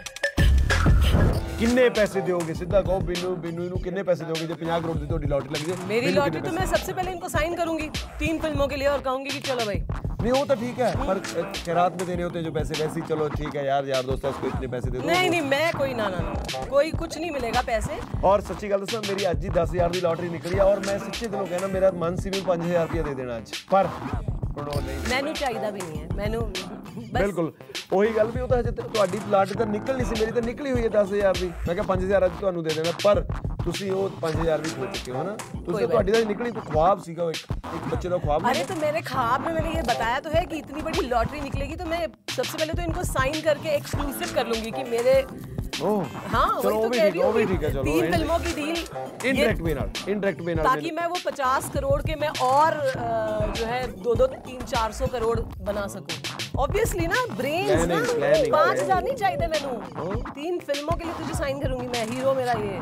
ਕਿੰਨੇ 1.58 1.88
ਪੈਸੇ 1.90 2.20
ਦਿਓਗੇ 2.20 2.54
ਸਿੱਧਾ 2.54 2.80
ਕਹੋ 2.82 2.98
ਬਿੰਨੂ 3.02 3.34
ਬਿੰਨੂ 3.38 3.68
ਨੂੰ 3.68 3.80
ਕਿੰਨੇ 3.82 4.02
ਪੈਸੇ 4.02 4.24
ਦਿਓਗੇ 4.24 4.46
ਜੇ 4.46 4.54
50 4.62 4.80
ਕਰੋੜ 4.82 4.96
ਦੀ 4.98 5.06
ਤੁਹਾਡੀ 5.06 5.26
ਲੋਟਰੀ 5.26 5.54
ਲੱਗ 5.54 5.66
ਜਾਏ 5.66 5.76
मेरी 5.88 6.06
ਬਿੰਨੂ 6.06 6.20
लॉटरी 6.20 6.32
ਕਿੰਨੇ 6.36 6.48
तो 6.48 6.54
मैं 6.54 6.66
सबसे 6.70 6.92
पहले 6.92 7.12
इनको 7.12 7.30
साइन 7.30 7.56
करूंगी 7.56 7.88
तीन 8.20 8.38
फिल्मों 8.44 8.68
के 8.68 8.76
लिए 8.76 8.88
और 8.88 9.02
कहूंगी 9.02 9.34
कि 9.34 9.42
चलो 9.48 9.66
भाई 9.66 9.82
पैसे? 9.90 10.03
नहीं 10.14 10.32
वो 10.32 10.40
तो 10.44 10.54
ठीक 10.56 10.78
है 10.78 10.88
पर 11.02 11.18
खैरात 11.58 11.94
में 11.94 12.06
देने 12.06 12.22
होते 12.22 12.38
हैं 12.38 12.44
जो 12.44 12.52
पैसे 12.52 12.74
वैसे 12.78 13.00
ही 13.00 13.06
चलो 13.08 13.28
ठीक 13.30 13.54
है 13.56 13.64
यार 13.66 13.86
यार 13.86 14.02
दोस्त 14.04 14.24
है 14.24 14.30
उसको 14.30 14.46
इतने 14.48 14.68
पैसे 14.68 14.90
दे 14.90 14.98
दो 14.98 15.06
नहीं 15.06 15.30
नहीं 15.30 15.42
मैं 15.46 15.70
कोई 15.74 15.94
ना 15.94 16.08
ना 16.10 16.20
ना 16.20 16.64
कोई 16.70 16.90
कुछ 16.96 17.16
नहीं 17.16 17.30
मिलेगा 17.32 17.62
पैसे 17.68 17.98
ਔਰ 18.24 18.40
ਸੱਚੀ 18.48 18.70
ਗੱਲ 18.70 18.80
ਦੱਸਾਂ 18.80 19.00
ਮੇਰੀ 19.04 19.30
ਅੱਜ 19.30 19.44
ਹੀ 19.44 19.50
10000 19.52 19.90
ਦੀ 19.92 20.00
ਲੋਟਰੀ 20.00 20.28
ਨਿਕਲੀ 20.30 20.58
ਆ 20.58 20.64
ਔਰ 20.64 20.80
ਮੈਂ 20.86 20.98
ਸੱਚੇ 21.00 21.26
ਦਿਲੋਂ 21.26 21.46
ਕਹਿਣਾ 21.46 21.66
ਮੇਰਾ 21.68 21.90
ਮਨ 21.98 22.16
ਸੀ 22.16 22.30
ਵੀ 22.30 22.42
5000 22.48 22.82
ਰੁਪਏ 22.82 23.02
ਦੇ 23.02 23.14
ਦੇਣਾ 23.14 23.36
ਅੱਜ 23.38 23.52
ਪਰ 23.70 23.86
ਹੁਣ 23.86 24.68
ਉਹ 24.68 24.80
ਨਹੀਂ 24.82 24.96
मैनू 25.10 25.32
चाहिए 25.34 25.70
भी 25.70 25.82
नहीं 25.82 25.98
है 25.98 26.06
मैनू 26.16 26.40
बस 26.46 27.12
ਬਿਲਕੁਲ 27.14 27.50
ਉਹੀ 27.92 28.12
ਗੱਲ 28.16 28.30
ਵੀ 28.30 28.40
ਉਹ 28.40 28.48
ਤਾਂ 28.48 28.58
ਹਜੇ 28.58 28.70
ਤੇ- 28.72 28.84
ਤੁਹਾਡੀ 28.88 29.20
ਲੋਟਰੀ 29.30 29.54
ਤਾਂ 29.58 29.66
ਨਿਕਲ 29.68 29.96
ਨਹੀਂ 29.96 30.06
ਸੀ 30.06 30.20
ਮੇਰੀ 30.20 30.32
ਤਾਂ 30.32 30.42
ਨਿਕਲੀ 30.42 30.72
ਹੋਈ 30.72 30.82
ਹੈ 30.82 30.88
10000 30.96 31.40
ਦੀ 31.40 31.48
ਮੈਂ 31.68 31.74
ਕਿਹਾ 31.74 31.84
5000 31.88 32.26
ਅੱਜ 32.26 32.32
ਤੁਹਾਨੂੰ 32.40 32.64
ਦੇ 32.64 32.74
ਦੇਣਾ 32.74 32.92
ਪਰ 33.04 33.22
ਤੁਸੀਂ 33.64 33.90
ਉਹ 33.92 34.10
5000 34.20 34.62
ਵੀ 34.62 34.70
ਖੋ 34.70 34.86
ਚੁੱਕੇ 34.86 35.12
ਹੋ 35.12 35.22
ਨਾ 35.22 35.36
ਤੁਸੀਂ 35.64 35.86
ਤੁਹਾਡੀ 35.86 36.12
ਤਾਂ 36.12 36.20
ਨਿਕਲੀ 36.26 36.50
ਤਾਂ 36.50 36.62
ਖੁਆਬ 36.62 37.02
ਸੀਗਾ 37.02 37.24
ਉਹ 37.24 37.30
ਇੱਕ 37.30 37.52
ਇੱਕ 37.74 37.88
ਬੱਚੇ 37.90 38.08
ਦਾ 38.08 38.18
ਖੁਆਬ 38.18 38.46
अरे 38.50 38.62
तो 38.64 38.76
मेरे 38.78 39.00
ख्वाब 39.02 39.42
में 39.42 39.52
मैंने 39.52 39.72
ये 39.72 39.82
बताया 39.84 40.20
तो 40.20 40.30
है 40.30 40.44
कि 40.46 40.58
इतनी 40.58 40.82
बड़ी 40.82 41.06
लॉटरी 41.08 41.40
निकलेगी 41.40 41.76
तो 41.76 41.86
मैं 41.86 42.00
सबसे 42.30 42.56
पहले 42.56 42.72
तो 42.72 42.82
इनको 42.82 43.04
साइन 43.06 43.40
करके 43.42 43.74
एक्सक्लूसिव 43.74 44.34
कर 44.34 44.46
लूंगी 44.46 44.70
कि 44.72 44.84
मेरे 44.86 45.14
ਉਹ 45.20 45.53
हाँ 45.82 46.48
ਚਲੋ 46.62 46.70
वही 46.70 46.72
ਉਹ 46.72 46.82
तो 46.82 46.88
ਵੀ 46.88 46.98
कह 46.98 47.04
ਠੀਕ 47.04 47.14
रही 47.14 47.22
ਉਹ 47.24 47.32
ਵੀ 47.32 47.42
हूँ 47.42 47.50
ਠੀਕ 47.50 47.62
ਹੈ 47.64 47.68
कि 47.68 47.74
ਚਲੋ 47.74 47.82
तीन 47.84 48.10
फिल्मों 48.12 48.38
की 48.40 48.50
डील 48.56 48.80
ਇਨਡਾਇਰੈਕਟ 49.26 49.62
ਵੇ 49.62 49.74
ਨਾਲ 49.74 49.88
ਇਨਡਾਇਰੈਕਟ 50.08 50.42
ਵੇ 50.42 50.54
ਨਾਲ 50.54 50.66
ताकि 50.66 50.90
मैं 50.96 51.06
वो 51.12 51.20
पचास 51.22 51.68
करोड़ 51.76 51.98
के 52.02 52.16
मैं 52.20 52.32
और 52.46 52.76
अ, 52.80 53.06
जो 53.54 53.68
है 53.70 53.78
दो 54.04 54.16
दो 54.16 54.26
तीन 54.42 54.60
चार 54.72 54.94
सौ 54.94 55.08
करोड़ 55.14 55.36
बना 55.68 55.86
सकूं 55.94 56.18
ऑब्वियसली 56.58 57.06
ना 57.08 57.22
ब्रेन्स 57.34 57.72
ना 57.84 58.00
Planning, 58.00 58.12
planning, 58.14 58.50
पाँच 58.50 58.68
planning. 58.68 58.82
हजार 58.82 59.02
नहीं 59.04 59.16
चाहिए 59.16 59.48
मैनू 59.48 60.20
तीन 60.32 60.60
फिल्मों 60.64 60.96
के 60.96 61.04
लिए 61.04 61.16
तुझे 61.18 61.38
साइन 61.38 61.64
करूंगी 61.64 61.88
मैं 61.90 62.04
हीरो 62.06 62.36
मेरा 62.36 62.58
ये 62.62 62.76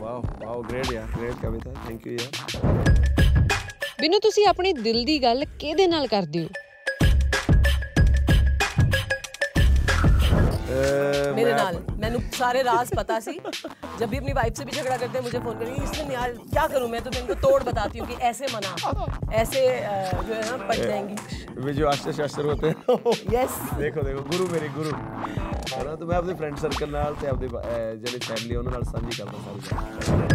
ਵਾਓ 0.00 0.22
ਵਾਓ 0.40 0.62
ਗ੍ਰੇਟ 0.64 0.92
ਯਾਰ 0.92 1.06
ਗ੍ਰੇਟ 1.16 1.34
ਕਵਿਤਾ 1.42 1.72
ਥੈਂਕ 1.86 2.06
ਯੂ 2.06 2.12
ਯਾਰ 2.14 3.30
ਬਿਨੂ 4.00 4.18
ਤੁਸੀਂ 4.22 4.46
ਆਪਣੀ 4.48 4.72
ਦਿਲ 4.80 5.04
ਦੀ 5.04 5.22
ਗੱਲ 5.22 5.44
ਕਿਹਦੇ 5.58 5.86
ਨਾਲ 5.88 6.06
ਕਰਦੇ 6.08 6.44
ਹੋ 6.44 6.48
ਅਹ, 10.84 11.34
मेरे 11.34 11.44
ਮੈਂ 11.46 11.54
नाल 11.54 11.76
मैंने 12.00 12.18
सारे 12.34 12.60
राज 12.62 12.90
पता 12.94 13.14
सी 13.20 13.32
जब 13.94 14.06
भी 14.06 14.18
अपनी 14.18 14.32
वाइफ 14.32 14.54
से 14.54 14.64
भी 14.64 14.72
झगड़ा 14.72 14.96
करते 14.96 15.18
हैं 15.18 15.22
मुझे 15.22 15.38
फोन 15.40 15.58
करेंगे 15.58 15.82
इसलिए 15.84 16.12
यार 16.12 16.34
क्या 16.48 16.66
करूं 16.68 16.88
मैं 16.88 17.00
तो 17.02 17.10
मैं 17.10 17.20
इनको 17.20 17.34
तोड़ 17.42 17.62
बताती 17.64 17.98
हूँ 17.98 18.06
कि 18.08 18.14
ऐसे 18.28 18.50
मना 18.50 18.92
ऐसे 19.34 19.62
अ, 19.68 19.94
जो 20.20 20.32
है 20.32 20.42
ना 20.42 20.56
पट 20.64 20.82
जाएंगी 20.82 21.16
वे 21.60 21.72
जो 21.74 21.88
आश्चर्य 21.88 22.12
शास्त्र 22.14 22.44
होते 22.46 22.68
हैं 22.68 22.98
यस 23.32 23.58
ਦੇਖੋ 23.78 24.02
ਦੇਖੋ 24.02 24.22
ਗੁਰੂ 24.26 24.48
ਮੇਰੇ 24.48 24.68
ਗੁਰੂ 24.74 24.92
ਹਨਾ 24.92 25.94
ਤੇ 25.96 26.04
ਮੈਂ 26.04 26.16
ਆਪਣੇ 26.16 26.34
ਫਰੈਂਡ 26.34 26.58
ਸਰਕਲ 26.58 26.90
ਨਾਲ 26.92 27.14
ਤੇ 27.20 27.28
ਆਪਣੇ 27.28 27.48
ਅਹ, 27.48 27.94
ਜਿਹੜੇ 27.96 28.18
ਫੈਮਿਲੀ 28.20 28.56
ਉਹਨਾਂ 28.56 28.72
ਨਾਲ 28.72 28.84
ਸਾਂਝੀ 28.86 29.16
ਕਰਦਾ 29.16 29.38
ਸਾਰੀ 29.40 29.60
ਗੱਲ 29.70 30.28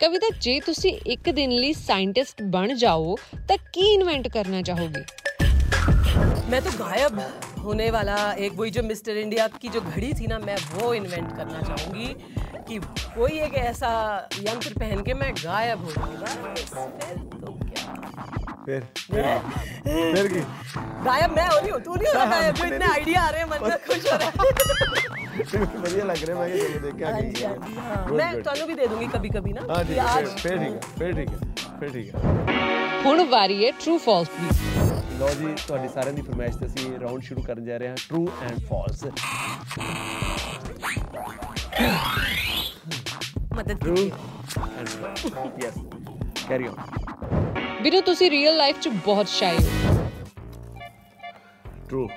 ਕਵਿਤਾ 0.00 0.28
ਜੇ 0.40 0.58
ਤੁਸੀਂ 0.66 0.92
ਇੱਕ 1.08 1.30
ਦਿਨ 1.32 1.50
ਲਈ 1.52 1.72
ਸਾਇੰਟਿਸਟ 1.78 2.42
ਬਣ 2.52 2.74
ਜਾਓ 2.78 3.16
ਤਾਂ 3.48 3.56
ਕੀ 3.72 3.92
ਇਨਵੈਂਟ 3.94 4.28
ਕਰਨਾ 4.30 4.62
ਚਾਹੋਗੇ 4.64 5.04
मैं 6.52 6.58
तो 6.60 6.70
गायब 6.72 7.18
होने 7.65 7.89
वाला 7.91 8.15
एक 8.45 8.53
वही 8.57 8.71
जो 8.71 8.83
मिस्टर 8.83 9.17
इंडिया 9.17 9.47
की 9.61 9.69
जो 9.69 9.81
घड़ी 9.81 10.13
थी 10.13 10.27
ना 10.27 10.39
मैं 10.39 10.55
वो 10.73 10.93
इन्वेंट 10.93 11.35
करना 11.37 11.61
चाहूँगी 11.61 12.07
कि 12.67 12.79
कोई 13.15 13.39
एक 13.39 13.53
ऐसा 13.63 13.91
यंत्र 14.39 14.73
पहन 14.79 15.01
के 15.03 15.13
मैं 15.13 15.33
गायब 15.35 15.83
हो 15.85 15.91
जाऊँगा। 15.91 16.29
तो 17.41 17.53
गायब 21.05 21.31
मैं 21.31 21.47
हो 21.47 21.59
रही 21.59 21.69
हूँ 21.69 21.81
तू 21.81 21.95
नहीं 21.95 22.07
हो 22.07 22.13
रहा 22.13 22.25
गायब 22.31 22.65
इतने 22.65 22.85
आइडिया 22.85 23.21
आ 23.21 23.29
रहे 23.29 23.41
हैं 23.41 23.49
मन 23.49 23.69
में 23.69 23.77
खुश 23.87 24.11
हो 24.11 24.17
रहा 24.17 24.29
है। 24.29 25.13
बढ़िया 25.83 26.03
लग 26.09 26.21
ਰਿਹਾ 26.27 26.35
ਮੈਂ 26.39 26.49
ਕਿ 26.49 26.59
देख 26.83 26.93
के 26.99 27.05
आगे 27.05 27.23
हाँ 27.39 27.49
हाँ 27.77 27.95
हाँ। 27.95 28.13
मैं 28.19 28.29
ਤੁਹਾਨੂੰ 28.43 28.67
भी 28.67 28.75
दे 28.75 28.85
दूँगी 28.87 29.07
कभी 29.15 29.29
कभी 29.29 29.53
ना 29.53 29.65
ਹਾਂ 29.71 29.83
ਠੀਕ 29.83 29.97
ਹੈ 29.99 30.23
ਫੇਰ 30.43 30.57
ਠੀਕ 30.59 30.75
ਹੈ 31.01 31.11
ठीक 31.11 31.29
है 31.29 31.35
ਹੈ 31.35 31.77
ਫੇਰ 31.79 31.89
ਠੀਕ 31.91 32.15
ਹੈ 32.15 33.01
ਹੁਣ 33.05 33.23
ਵਾਰੀ 33.29 33.57
ਹੈ 33.65 33.71
ਟਰੂ 33.83 33.97
ਫਾਲਸ 34.05 34.29
ਲੋ 35.18 35.28
ਜੀ 35.30 35.54
ਤੁਹਾਡੀ 35.66 35.88
ਸਾਰਿਆਂ 35.88 36.12
ਦੀ 36.14 36.22
ਫਰਮਾਇਸ਼ 36.22 36.56
ਤੇ 36.58 36.66
ਅਸੀਂ 36.66 36.98
ਰਾਉਂਡ 37.00 37.22
ਸ਼ੁਰੂ 37.22 37.42
ਕਰਨ 37.42 37.64
ਜਾ 37.64 37.76
ਰਹੇ 37.76 37.88
ਹਾਂ 37.88 37.96
ਟਰੂ 38.08 38.26
ਐਂਡ 38.42 38.58
ਫਾਲਸ 38.70 39.04
मदद 43.54 43.78
ਟਰੂ 43.78 43.94
कीजिए 43.94 44.10
and 44.78 44.88
false 44.88 45.62
yes 45.64 45.78
carry 46.48 46.66
on 46.68 47.82
Binnu 47.82 48.00
ਤੁਸੀਂ 48.02 48.30
ਰੀਅਲ 48.30 48.56
ਲਾਈਫ 48.56 48.80
'ਚ 48.80 48.88
ਬਹੁਤ 49.06 49.28
ਸ਼ਾਈ 49.30 49.58
ਹੋ 49.58 49.98
ਟਰੂ 51.90 52.08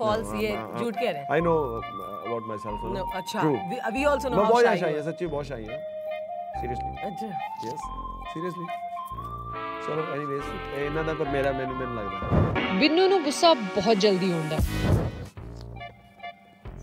फॉल्स 0.00 0.28
ये 0.34 0.50
झूठ 0.50 0.96
कह 0.96 1.06
रहे 1.06 1.12
हैं 1.12 1.24
I 1.30 1.42
know 1.42 1.52
about 1.78 2.44
myself 2.58 2.82
No, 2.90 3.06
अच्छा 3.20 3.40
True. 3.40 3.54
we, 3.70 3.78
अभी 3.88 4.04
also 4.06 4.30
know 4.30 4.36
मैं 4.36 4.44
how 4.44 4.50
बहुत 4.50 4.66
shy 4.66 4.74
शाही 4.76 4.92
you 4.92 4.98
है 4.98 5.06
सच्ची 5.06 5.26
बहुत 5.28 5.48
शाही 5.48 5.64
है 5.66 5.78
सीरियसली 6.60 7.08
अच्छा 7.08 7.30
यस 7.64 7.88
सीरियसली 8.28 8.66
ਚਲੋ 9.86 10.02
ਐਨੀਵੇਸ 10.14 10.44
ਇਹਨਾਂ 10.74 11.04
ਦਾ 11.04 11.14
ਪਰ 11.14 11.28
ਮੇਰਾ 11.28 11.52
ਮੈਨੂੰ 11.52 11.76
ਮੈਨੂੰ 11.76 11.96
ਲੱਗਦਾ 11.96 12.78
ਬਿੰਨੂ 12.78 13.08
ਨੂੰ 13.08 13.22
ਗੁੱਸਾ 13.24 13.52
ਬਹੁਤ 13.54 13.96
ਜਲਦੀ 13.96 14.30
ਆਉਂਦਾ 14.32 14.58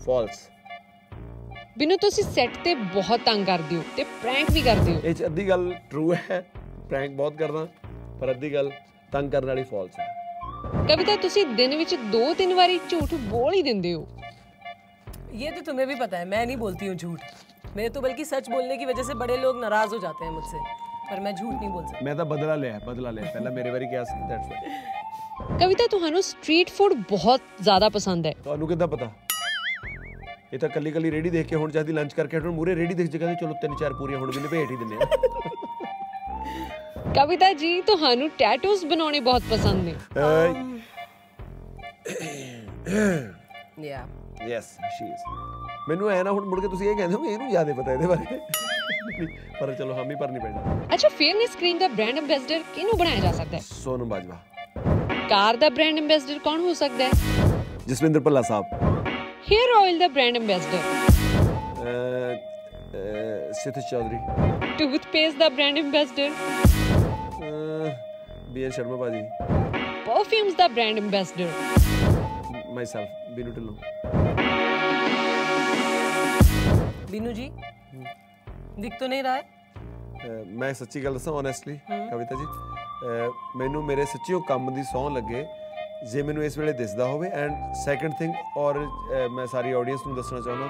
ਫਾਲਸ 0.06 0.48
ਬਿੰਨੂ 1.78 1.96
ਤੁਸੀਂ 2.00 2.24
ਸੈੱਟ 2.24 2.56
ਤੇ 2.64 2.74
ਬਹੁਤ 2.74 3.20
ਤੰਗ 3.20 3.46
ਕਰਦੇ 3.46 3.76
ਹੋ 3.76 3.82
ਤੇ 3.96 4.04
ਪ੍ਰੈਂਕ 4.22 4.50
ਵੀ 4.50 4.62
ਕਰਦੇ 4.62 4.94
ਹੋ 4.94 5.00
ਇਹ 5.04 5.14
ਚ 5.14 5.24
ਅੱਧੀ 5.26 5.48
ਗੱਲ 5.48 5.72
ਟਰੂ 5.90 6.12
ਹੈ 6.12 6.44
ਪ੍ਰੈਂਕ 6.88 7.12
ਬਹੁਤ 7.12 7.36
ਕਰਦਾ 7.36 7.66
ਪਰ 8.20 8.30
ਅੱਧੀ 8.30 8.52
ਗੱਲ 8.54 8.70
ਤੰਗ 9.12 9.30
ਕਰਨ 9.30 9.46
ਵਾਲੀ 9.46 9.62
ਫਾਲਸ 9.64 9.98
ਹੈ 10.00 10.14
ਕਵਿਤਾ 10.88 11.16
ਤੁਸੀਂ 11.22 11.46
ਦਿਨ 11.56 11.76
ਵਿੱਚ 11.76 11.94
ਦੋ 12.12 12.32
ਤਿੰਨ 12.34 12.54
ਵਾਰੀ 12.54 12.78
ਝੂਠ 12.90 13.14
ਬੋਲ 13.14 13.54
ਹੀ 13.54 13.62
ਦਿੰਦੇ 13.62 13.94
ਹੋ 13.94 14.06
ये 15.36 15.50
तो 15.50 15.62
तुम्हें 15.62 15.84
भी 15.86 15.94
पता 15.96 16.18
है 16.18 16.26
मैं 16.26 16.38
नहीं 16.40 16.56
बोलती 16.58 16.86
हूँ 16.86 16.94
झूठ 16.96 17.24
मेरे 17.72 17.88
तो 17.90 18.00
बल्कि 18.00 18.24
सच 18.26 18.48
बोलने 18.48 18.76
की 18.76 18.86
वजह 18.86 19.02
से 19.04 19.14
बड़े 19.16 19.36
लोग 19.38 19.58
नाराज 19.60 19.92
हो 19.92 19.98
जाते 20.00 20.24
हैं 20.24 20.32
मुझसे 20.32 20.60
ਪਰ 21.11 21.19
ਮੈਂ 21.19 21.31
ਝੂਠ 21.33 21.53
ਨਹੀਂ 21.53 21.69
ਬੋਲ 21.69 21.85
ਸਕਦੀ 21.85 22.05
ਮੈਂ 22.05 22.15
ਤਾਂ 22.15 22.25
ਬਦਲਾ 22.25 22.55
ਲਿਆ 22.55 22.79
ਬਦਲਾ 22.85 23.09
ਲਿਆ 23.11 23.31
ਪਹਿਲਾਂ 23.33 23.51
ਮੇਰੇ 23.51 23.71
ਵਾਰੀ 23.71 23.87
ਕਿਹਾ 23.87 24.03
ਸੀ 24.03 24.27
ਦੈਟਸ 24.27 24.49
ਵਾਈ 24.49 25.57
ਕਵਿਤਾ 25.59 25.87
ਤੁਹਾਨੂੰ 25.87 26.21
ਸਟਰੀਟ 26.23 26.69
ਫੂਡ 26.69 26.93
ਬਹੁਤ 27.09 27.41
ਜ਼ਿਆਦਾ 27.61 27.89
ਪਸੰਦ 27.89 28.25
ਹੈ 28.25 28.31
ਤੁਹਾਨੂੰ 28.43 28.67
ਕਿੱਦਾਂ 28.67 28.87
ਪਤਾ 28.87 29.09
ਇਹ 30.53 30.59
ਤਾਂ 30.59 30.69
ਕੱਲੀ 30.69 30.91
ਕੱਲੀ 30.91 31.11
ਰੇੜੀ 31.11 31.29
ਦੇਖ 31.29 31.47
ਕੇ 31.47 31.55
ਹੁਣ 31.55 31.71
ਜਦ 31.71 31.89
ਲੰਚ 31.89 32.13
ਕਰਕੇ 32.13 32.39
ਹੁਣ 32.39 32.51
ਮੂਰੇ 32.51 32.75
ਰੇੜੀ 32.75 32.93
ਦੇਖ 32.93 33.09
ਜੇ 33.09 33.19
ਕਹਿੰਦੇ 33.19 33.35
ਚਲੋ 33.41 33.53
ਤਿੰਨ 33.61 33.75
ਚਾਰ 33.75 33.93
ਪੂਰੀਆਂ 33.93 34.19
ਹੁਣ 34.19 34.31
ਵੀ 34.31 34.41
ਨਿਭੇਟ 34.41 34.71
ਹੀ 34.71 34.77
ਦਿੰਨੇ 34.77 34.95
ਆ 34.95 34.99
ਕਵਿਤਾ 37.15 37.51
ਜੀ 37.55 37.81
ਤੁਹਾਨੂੰ 37.81 38.29
ਟੈਟੂਸ 38.37 38.85
ਬਣਾਉਣੇ 38.85 39.19
ਬਹੁਤ 39.19 39.43
ਪਸੰਦ 39.49 39.83
ਨੇ 39.83 39.93
ਯਾ 43.81 44.05
ਯੈਸ 44.47 44.71
ਸ਼ੀ 44.89 45.05
ਇਜ਼ 45.05 45.23
ਮੈਨੂੰ 45.89 46.09
ਐ 46.11 46.21
ਨਾ 46.23 46.31
ਹੁਣ 46.31 46.45
ਮੁੜ 46.45 46.59
ਕੇ 46.61 46.67
ਤੁਸੀਂ 46.67 46.89
ਇਹ 46.89 46.95
ਕਹਿੰਦੇ 46.95 47.15
ਹੋ 47.15 47.25
ਇਹਨੂੰ 47.25 47.51
ਯਾਦ 47.51 47.69
ਹੈ 47.69 47.73
ਪਤਾ 47.73 47.93
ਇਹਦੇ 47.93 48.07
ਬਾਰੇ 48.07 48.39
ਪਰ 49.60 49.72
ਚਲੋ 49.74 49.94
ਹਮ 49.94 50.10
ਹੀ 50.10 50.14
ਭਰਨੀ 50.16 50.38
ਪੈਣਾ 50.38 50.76
ਅੱਛਾ 50.94 51.08
ਫੇਮਸ 51.10 51.54
ਕਰੀਮ 51.56 51.78
ਦਾ 51.78 51.88
ਬ੍ਰਾਂਡ 51.90 52.18
ਐਮਬੈਸਡਰ 52.18 52.62
ਕਿਹਨੂੰ 52.74 52.96
ਬਣਾਇਆ 52.98 53.20
ਜਾ 53.20 53.32
ਸਕਦਾ 53.32 53.56
ਹੈ 53.56 53.62
ਸੋਨਮ 53.74 54.08
ਬਾਜਵਾ 54.08 54.38
ਕਾਰ 55.28 55.56
ਦਾ 55.56 55.68
ਬ੍ਰਾਂਡ 55.70 55.98
ਐਮਬੈਸਡਰ 55.98 56.38
ਕੌਣ 56.38 56.60
ਹੋ 56.60 56.72
ਸਕਦਾ 56.74 57.04
ਹੈ 57.04 57.10
ਜਸਵਿੰਦਰ 57.88 58.20
ਭੱਲਾ 58.20 58.42
ਸਾਹਿਬ 58.42 58.64
ਹੇਅਰ 59.50 59.76
ਆਇਲ 59.76 59.98
ਦਾ 59.98 60.08
brand 60.08 60.36
ambassador 60.36 61.04
Sidh 63.54 63.78
Chaudhary 63.90 64.18
toothpaste 64.78 65.38
ਦਾ 65.38 65.48
brand 65.50 65.78
ambassador 65.78 66.30
B 68.50 68.64
N 68.64 68.70
Sharma 68.70 68.96
ਬਾਜੀ 68.96 69.22
ਪਰਫਿਊਮਸ 70.06 70.54
ਦਾ 70.54 70.68
brand 70.68 70.98
ambassador 70.98 71.48
myself 72.86 73.34
Binnu 73.36 73.52
Dhillon 73.52 73.74
Binnu 77.08 77.32
ji 77.32 77.44
ਦਿਖ 78.79 78.93
ਤਾਂ 78.99 79.07
ਨਹੀਂ 79.09 79.23
ਰਹਾ 79.23 79.35
ਹੈ? 79.35 80.43
ਮੈਂ 80.59 80.73
ਸੱਚੀ 80.73 81.03
ਗੱਲ 81.03 81.13
ਦੱਸਾਂ 81.13 81.33
ਓਨੈਸਟਲੀ 81.33 81.77
ਕਵਿਤਾ 81.89 82.35
ਜੀ 82.35 82.45
ਮੈਨੂੰ 83.57 83.83
ਮੇਰੇ 83.85 84.05
ਸੱਚੀਓ 84.05 84.39
ਕੰਮ 84.47 84.73
ਦੀ 84.75 84.83
ਸੌਂ 84.91 85.09
ਲੱਗੇ 85.11 85.45
ਜੇ 86.11 86.21
ਮੈਨੂੰ 86.21 86.43
ਇਸ 86.43 86.57
ਵੇਲੇ 86.57 86.73
ਦਿਸਦਾ 86.73 87.05
ਹੋਵੇ। 87.07 87.29
ਐਂਡ 87.29 87.73
ਸੈਕੰਡ 87.85 88.13
ਥਿੰਗ 88.19 88.33
ਔਰ 88.57 88.79
ਮੈਂ 89.31 89.45
ਸਾਰੀ 89.47 89.71
ਆਡੀਅנס 89.71 90.07
ਨੂੰ 90.07 90.15
ਦੱਸਣਾ 90.15 90.39
ਚਾਹੁੰਦਾ 90.39 90.69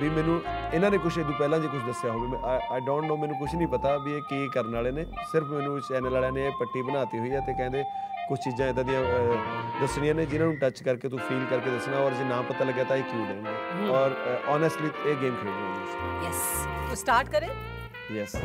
ਵੀ 0.00 0.08
ਮੈਨੂੰ 0.08 0.40
ਇਹਨਾਂ 0.72 0.90
ਨੇ 0.90 0.98
ਕੁਝ 0.98 1.16
ਇਦੋਂ 1.18 1.32
ਪਹਿਲਾਂ 1.32 1.58
ਜੇ 1.58 1.68
ਕੁਝ 1.68 1.80
ਦੱਸਿਆ 1.82 2.10
ਹੋਵੇ 2.12 2.38
ਆਈ 2.70 2.80
ਡੋਨਟ 2.80 3.06
ਨੋ 3.08 3.16
ਮੈਨੂੰ 3.16 3.36
ਕੁਝ 3.38 3.54
ਨਹੀਂ 3.54 3.66
ਪਤਾ 3.68 3.96
ਵੀ 3.98 4.12
ਇਹ 4.12 4.22
ਕੀ 4.22 4.48
ਕਰਨ 4.54 4.74
ਵਾਲੇ 4.74 4.90
ਨੇ 4.92 5.04
ਸਿਰਫ 5.32 5.50
ਮੈਨੂੰ 5.50 5.80
ਚੈਨਲ 5.82 6.10
ਵਾਲਿਆਂ 6.10 6.32
ਨੇ 6.32 6.46
ਇਹ 6.46 6.52
ਪੱਟੀ 6.60 6.82
ਬਣਾਤੀ 6.82 7.18
ਹੋਈ 7.18 7.30
ਹੈ 7.30 7.40
ਤੇ 7.40 7.52
ਕਹਿੰਦੇ 7.52 7.84
ਕੁਝ 8.28 8.38
ਚੀਜ਼ਾਂ 8.40 8.68
ਇਦਾਂ 8.68 8.84
ਦੀਆਂ 8.84 9.00
ਅਹ, 9.02 9.36
ਦੱਸਣੀਆਂ 9.80 10.14
ਨੇ 10.14 10.26
ਜਿਨ੍ਹਾਂ 10.26 10.48
ਨੂੰ 10.48 10.56
ਟੱਚ 10.58 10.82
ਕਰਕੇ 10.82 11.08
ਤੂੰ 11.08 11.18
ਫੀਲ 11.20 11.44
ਕਰਕੇ 11.50 11.70
ਦੱਸਣਾ 11.70 11.96
ਔਰ 11.98 12.12
ਜੇ 12.12 12.24
ਨਾ 12.24 12.40
ਪਤਾ 12.48 12.64
ਲੱਗਿਆ 12.64 12.84
ਤਾਂ 12.84 12.96
ਇਹ 12.96 13.02
ਕਿਉਂ 13.04 13.26
ਦੇਣਗੇ 13.26 13.88
ਔਰ 13.92 14.14
ਓਨੈਸਟਲੀ 14.48 14.90
ਇਹ 15.06 15.16
ਗੇਮ 15.16 15.34
ਖੇਡਣੀ 15.36 15.62
ਹੈ 15.62 15.80
यस 16.24 16.42
तो 16.84 16.96
स्टार्ट 16.98 17.30
करें 17.30 17.48
ਯੈਸ 18.12 18.36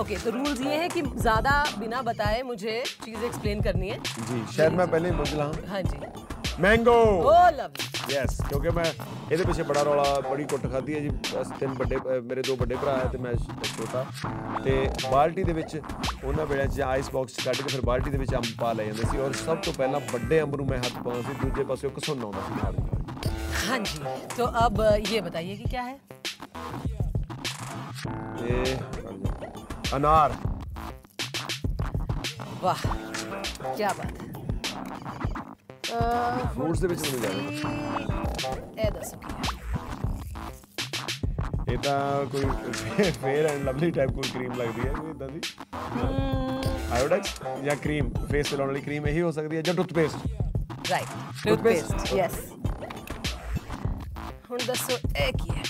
ओके 0.00 0.16
तो 0.18 0.30
रूल्स 0.32 0.60
ये 0.62 0.76
है 0.76 0.84
कि 0.90 1.00
ज्यादा 1.18 1.54
बिना 1.74 1.98
बताए 2.04 2.36
मुझे 2.44 2.74
चीज 2.98 3.24
एक्सप्लेन 3.24 3.58
करनी 3.62 3.90
है 3.90 3.98
ਜੀ 4.28 4.42
ਸ਼ਾਇਦ 4.52 4.74
ਮੈਂ 4.74 4.86
ਪਹਿਲੇ 4.88 5.10
ਹੀ 5.10 5.14
ਬੁੱਝ 5.16 5.34
ਲਾਂ 5.34 5.48
हाँ 5.72 5.82
जी 5.84 5.98
ਮੈਂਗੋ 6.60 6.94
ओ 7.24 7.34
लवली 7.52 7.88
ਯੈਸ 8.10 8.40
ਕਿਉਂਕਿ 8.48 8.70
ਮੈਂ 8.70 8.84
ਇਹਦੇ 9.30 9.44
ਪਿੱਛੇ 9.44 9.62
ਬੜਾ 9.62 9.82
ਰੌਲਾ 9.82 10.04
ਬੜੀ 10.20 10.44
ਕੁੱਟ 10.44 10.66
ਖਾਧੀ 10.72 10.94
ਹੈ 10.94 11.00
ਜੀ 11.00 11.08
ਬਸ 11.28 11.48
ਤਿੰਨ 11.60 11.72
ਵੱਡੇ 11.74 11.96
ਅ, 11.96 12.20
ਮੇਰੇ 12.22 12.42
ਦੋ 12.42 12.56
ਵੱਡੇ 12.56 12.74
ਭਰਾ 12.74 12.96
ਹੈ 12.96 13.04
ਤੇ 13.04 13.18
ਮੈਂ 13.18 13.32
ਛ- 13.34 13.68
ਛੋਟਾ 13.68 14.04
ਤੇ 14.64 14.88
ਬਾਲਟੀ 15.10 15.44
ਦੇ 15.44 15.52
ਵਿੱਚ 15.52 15.76
ਉਹਨਾਂ 16.24 16.46
ਵੇਲੇ 16.46 16.66
ਚ 16.68 16.80
ਆਈਸ 16.82 17.10
ਬਾਕਸ 17.14 17.36
ਕੱਢ 17.44 17.56
ਕੇ 17.56 17.68
ਫਿਰ 17.68 17.80
ਬਾਲਟੀ 17.82 18.10
ਦੇ 18.10 18.18
ਵਿੱਚ 18.18 18.34
ਅੰਬ 18.34 18.44
ਪਾ 18.60 18.72
ਲੈ 18.72 18.84
ਜਾਂਦੇ 18.84 19.04
ਸੀ 19.10 19.18
ਔਰ 19.18 19.32
ਸਭ 19.36 19.58
ਤੋਂ 19.64 19.72
ਪਹਿਲਾਂ 19.72 20.00
ਵੱਡੇ 20.12 20.40
ਅੰਬ 20.42 20.56
ਨੂੰ 20.56 20.66
ਮੈਂ 20.66 20.78
ਹੱਥ 20.78 20.92
ਪਾਉਂਦਾ 20.94 21.22
ਸੀ 21.22 21.34
ਦੂਜੇ 21.42 21.64
ਪਾਸੇ 21.64 21.86
ਉਹ 21.86 21.92
ਘਸੁੰਨ 21.98 22.24
ਆਉਂਦਾ 22.24 22.40
ਸੀ 22.40 22.62
ਨਾਲ 22.62 22.72
ਦੀ 22.72 22.82
ਨਾਲ। 22.82 22.98
हाँ 23.62 23.78
जी 23.80 23.98
तो 24.32 24.44
अब 24.58 24.78
ये 25.06 25.18
बताइए 25.22 25.56
कि 25.56 25.66
क्या 25.66 25.82
है 25.82 25.96
ਇਹ 28.48 29.96
ਅਨਾਰ 29.96 30.32
वाह 32.62 32.82
क्या 33.72 33.92
बात 33.94 34.18
है 34.18 34.33
Може 36.55 36.81
да 36.81 36.87
видим 36.87 37.15
Е, 38.77 38.91
да 38.91 39.01
са 39.01 39.17
ਇਹ 41.67 41.77
ਤਾਂ 41.77 42.25
ਕੋਈ 42.25 42.45
ਫੇਅਰ 43.13 43.45
ਐਂਡ 43.45 43.63
ਲਵਲੀ 43.63 43.89
ਟਾਈਪ 43.91 44.11
ਕੋਈ 44.11 44.29
ਕਰੀਮ 44.29 44.53
ਲੱਗਦੀ 44.53 44.81
ਹੈ 44.81 44.93
ਕੋਈ 44.93 45.09
ਇਦਾਂ 45.11 45.27
ਦੀ 45.27 45.41
ਆਇਓਡੈਕਸ 46.91 47.33
ਜਾਂ 47.63 47.75
ਕਰੀਮ 47.75 48.09
ਫੇਸ 48.31 48.49
ਤੇ 48.49 48.57
ਲਾਉਣ 48.57 48.69
ਵਾਲੀ 48.69 48.81
ਕਰੀਮ 48.81 49.07
ਇਹੀ 49.07 49.21
ਹੋ 49.21 49.31
ਸਕਦੀ 49.31 49.57
ਹੈ 49.57 49.61
ਜਾਂ 49.61 49.73
ਟੂਥਪੇਸਟ 49.75 50.91
ਰਾਈਟ 50.91 51.07
ਟੂਥਪੇਸਟ 51.43 52.13
ਯੈਸ 52.13 52.39
ਹੁਣ 54.51 54.59
ਦੱਸੋ 54.67 54.97
ਇਹ 55.17 55.31
ਕੀ 55.33 55.49
ਹੈ 55.49 55.63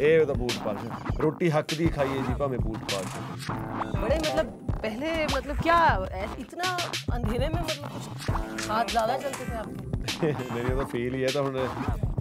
ਇਹ 0.00 0.26
ਤਾਂ 0.26 0.34
ਬੂਟ 0.34 0.52
ਪਾਲਸ਼ 0.64 1.20
ਰੋਟੀ 1.20 1.50
ਹੱਕ 1.50 1.74
ਦੀ 1.74 1.86
ਖਾਈਏ 1.88 2.18
ਜੀ 2.18 2.34
ਭਾਵੇਂ 2.34 2.58
ਬੂਟ 2.58 2.92
ਪਾਲਸ਼ 2.92 3.50
ਬੜੇ 3.92 4.18
ਮਤਲਬ 4.18 4.59
पहले 4.79 5.11
मतलब 5.27 5.61
क्या 5.61 5.77
ऐ- 6.15 6.27
इतना 6.39 6.67
अंधेरे 7.13 7.47
में 7.49 7.61
मतलब 7.61 7.87
कुछ 7.89 8.67
हाथ 8.69 8.91
ज्यादा 8.91 9.17
चलते 9.19 9.45
थे 9.45 9.55
आपके 9.57 9.93
ਮੇਰੀ 10.53 10.71
ਉਹਦਾ 10.71 10.83
ਫੀਲ 10.91 11.15
ਹੀ 11.15 11.23
ਹੈ 11.23 11.29
ਤਾਂ 11.29 11.41
ਹੁਣ 11.41 11.55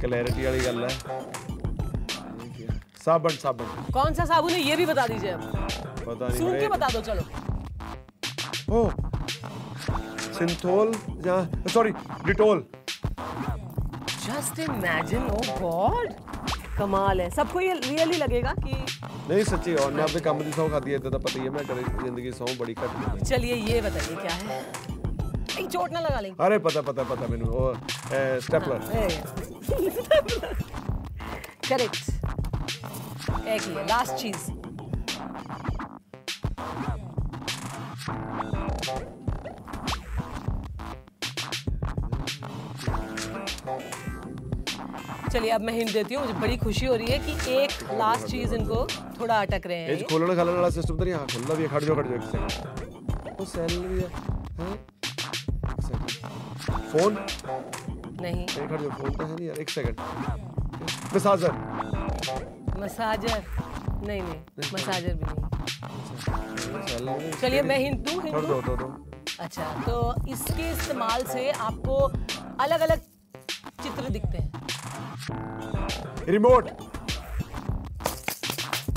ਕਲੈਰਿਟੀ 0.03 0.45
ਵਾਲੀ 0.45 0.64
ਗੱਲ 0.67 0.85
ਹੈ 0.85 0.88
ਸਾਬਣ 3.05 3.31
ਸਾਬਣ 3.41 3.67
कौन 3.93 4.14
सा 4.19 4.25
साबुन 4.29 4.53
है 4.53 4.61
ये 4.62 4.76
भी 4.76 4.85
बता 4.87 5.03
दीजिए 5.09 5.33
अब 5.33 5.43
ਪਤਾ 6.05 6.29
ਨਹੀਂ 6.29 6.38
सूंघ 6.38 6.53
के 6.53 6.55
ਬੜੇ 6.55 6.69
बता 6.69 6.88
दो 6.88 7.03
चलो 7.03 7.25
ਓ 8.71 8.91
ਸਿੰਥੋਲ 10.38 10.95
ਜਾਂ 11.26 11.37
sorry 11.69 11.93
Dettol 12.26 12.64
just 14.25 14.61
imagine 14.64 15.25
oh 15.31 15.41
God 15.57 16.07
कमाल 16.76 17.21
है 17.21 17.26
सबको 17.33 17.62
ये 17.62 17.73
रियली 17.81 18.21
लगेगा 18.21 18.53
कि 18.61 18.76
नहीं 19.30 19.44
सच्ची 19.44 19.74
और 19.84 19.92
मैं 19.94 20.04
अपने 20.04 20.20
काम 20.28 20.40
की 20.44 20.52
सौ 20.52 20.68
खाती 20.70 20.92
है 20.92 20.96
इतना 20.98 21.18
पता 21.18 21.40
ही 21.40 21.46
है 21.46 21.50
मैं 21.54 21.64
ज़िंदगी 22.04 22.32
सौ 22.38 22.46
बड़ी 22.60 22.74
घट 22.74 23.24
चलिए 23.24 23.56
ये 23.56 23.82
बताइए 23.82 24.16
क्या 24.22 24.36
है? 24.36 24.60
एक 25.60 25.68
चोट 25.72 25.92
ना 25.94 26.00
लगा 26.00 26.20
लेंगे 26.20 26.44
अरे 26.46 26.58
पता 26.68 26.82
पता 26.90 27.04
पता 27.10 27.28
मैंने 27.28 27.50
वो 27.50 27.74
स्टेपलर। 28.46 28.82
हाँ, 28.94 29.08
करेक्ट 31.70 33.48
एक 33.56 33.68
लास्ट 33.92 34.16
चीज़ 34.22 34.50
चलिए 45.32 45.50
अब 45.52 45.62
मैं 45.62 45.74
हिंट 45.74 45.92
देती 45.94 46.16
हूँ 46.16 46.26
मुझे 46.26 46.40
बड़ी 46.40 46.58
खुशी 46.58 46.86
हो 46.86 46.96
रही 46.96 47.08
है 47.08 47.18
कि 47.26 47.54
एक 47.56 47.72
लास्ट 48.00 48.28
चीज़ 48.28 48.54
इनको 48.56 48.88
थोड़ा 49.20 49.36
अटक 49.42 49.62
रहे 49.68 49.78
हैं। 49.78 50.04
खोलने 50.10 50.36
खालने 50.36 50.54
वाला 50.54 50.70
सिस्टम 50.78 50.98
तो 50.98 51.04
नहीं 51.04 51.14
हाँ 51.14 51.26
खुल्ला 51.34 51.56
भी 51.56 51.68
खड़ 51.68 51.84
जाओ 51.84 51.96
खड़ 51.96 52.08
जाओ 52.08 52.20
सेल 52.32 52.42
सेकंड 53.40 53.46
सेल 53.46 53.80
भी 53.88 54.02
है। 54.02 54.08
हाँ? 54.60 54.76
फ़ोन 56.92 57.18
नहीं। 58.22 58.44
एक 58.44 58.68
खड़ 58.70 58.82
जाओ 58.82 58.92
फ़ोन 58.92 59.12
तो 59.12 59.24
है 59.24 59.36
नहीं 59.36 59.48
यार 59.48 59.60
एक 59.60 59.70
सेकंड 59.70 59.96
मसाजर 61.16 61.52
मसाजर 62.80 63.44
नहीं 64.08 64.22
नहीं 64.22 64.40
मसाजर 64.74 65.14
भी 65.14 65.26
नहीं। 65.26 65.44
चलिए 67.32 67.62
मैं 67.62 67.78
हिंदू 67.80 68.22
दूँ 68.22 68.32
अच्छा 69.40 69.64
तो 69.86 70.16
इसके 70.32 70.70
इस्तेमाल 70.72 71.24
से 71.26 71.50
आपको 71.68 71.96
अलग 72.64 72.80
अलग 72.82 73.00
चित्र 73.84 74.10
दिखते 74.10 74.38
हैं। 74.38 74.52
रिमोट 76.30 76.70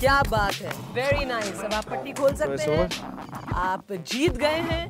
क्या 0.02 0.22
बात 0.30 0.54
है 0.62 0.72
वेरी 0.94 1.26
नाइस 1.26 1.64
अब 1.66 1.74
आप 1.74 1.90
पट्टी 1.92 2.12
खोल 2.22 2.34
सकते 2.42 2.66
so 2.66 2.72
हैं 2.72 2.88
आप 3.66 3.94
जीत 4.14 4.38
गए 4.38 4.60
हैं 4.72 4.84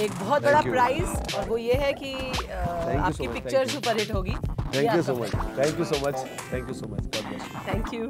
एक 0.00 0.10
बहुत 0.20 0.42
बड़ा 0.42 0.60
you. 0.60 0.70
प्राइज 0.70 1.34
और 1.36 1.48
वो 1.48 1.56
ये 1.58 1.74
है 1.84 1.92
कि 1.94 2.12
अ, 2.12 2.18
you 2.18 2.32
so 2.32 2.98
आपकी 2.98 3.26
much, 3.26 3.32
picture 3.34 3.56
thank 3.56 3.66
you. 3.66 3.74
Super 3.74 3.98
hit 4.00 4.14
होगी 4.14 4.34
thank 4.74 4.94
you 4.96 5.02
so 5.02 5.14
much 5.16 5.34
thank 5.58 5.78
you 5.78 5.84
so 5.84 5.96
much 6.06 6.16
thank 6.52 6.68
you 6.68 6.74
so 6.74 6.86
much 6.88 7.02
God 7.06 7.24
bless 7.28 7.42
thank 7.68 7.94
you 7.94 8.04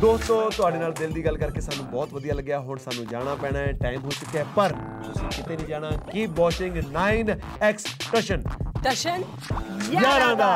ਦੋਸਤੋ 0.00 0.34
ਤੁਹਾਡੇ 0.56 0.78
ਨਾਲ 0.78 0.92
ਦਿਲ 0.92 1.12
ਦੀ 1.12 1.24
ਗੱਲ 1.24 1.36
ਕਰਕੇ 1.38 1.60
ਸਾਨੂੰ 1.60 1.84
ਬਹੁਤ 1.90 2.12
ਵਧੀਆ 2.14 2.34
ਲੱਗਿਆ 2.34 2.58
ਹੁਣ 2.60 2.78
ਸਾਨੂੰ 2.78 3.06
ਜਾਣਾ 3.06 3.34
ਪੈਣਾ 3.34 3.58
ਹੈ 3.58 3.70
ਟਾਈਮ 3.82 4.02
ਹੋ 4.04 4.10
ਚੁੱਕਿਆ 4.10 4.40
ਹੈ 4.40 4.46
ਪਰ 4.56 4.72
ਤੁਸੀਂ 5.04 5.28
ਕਿਤੇ 5.28 5.56
ਨਹੀਂ 5.56 5.66
ਜਾਣਾ 5.66 5.90
ਕੀਪ 6.10 6.40
ਵਾਚਿੰਗ 6.40 6.76
9x 6.96 7.86
ਟਸ਼ਨ 8.12 8.42
टशन 8.84 9.22
ਯਾਰਾਂ 9.92 10.34
ਦਾ 10.36 10.50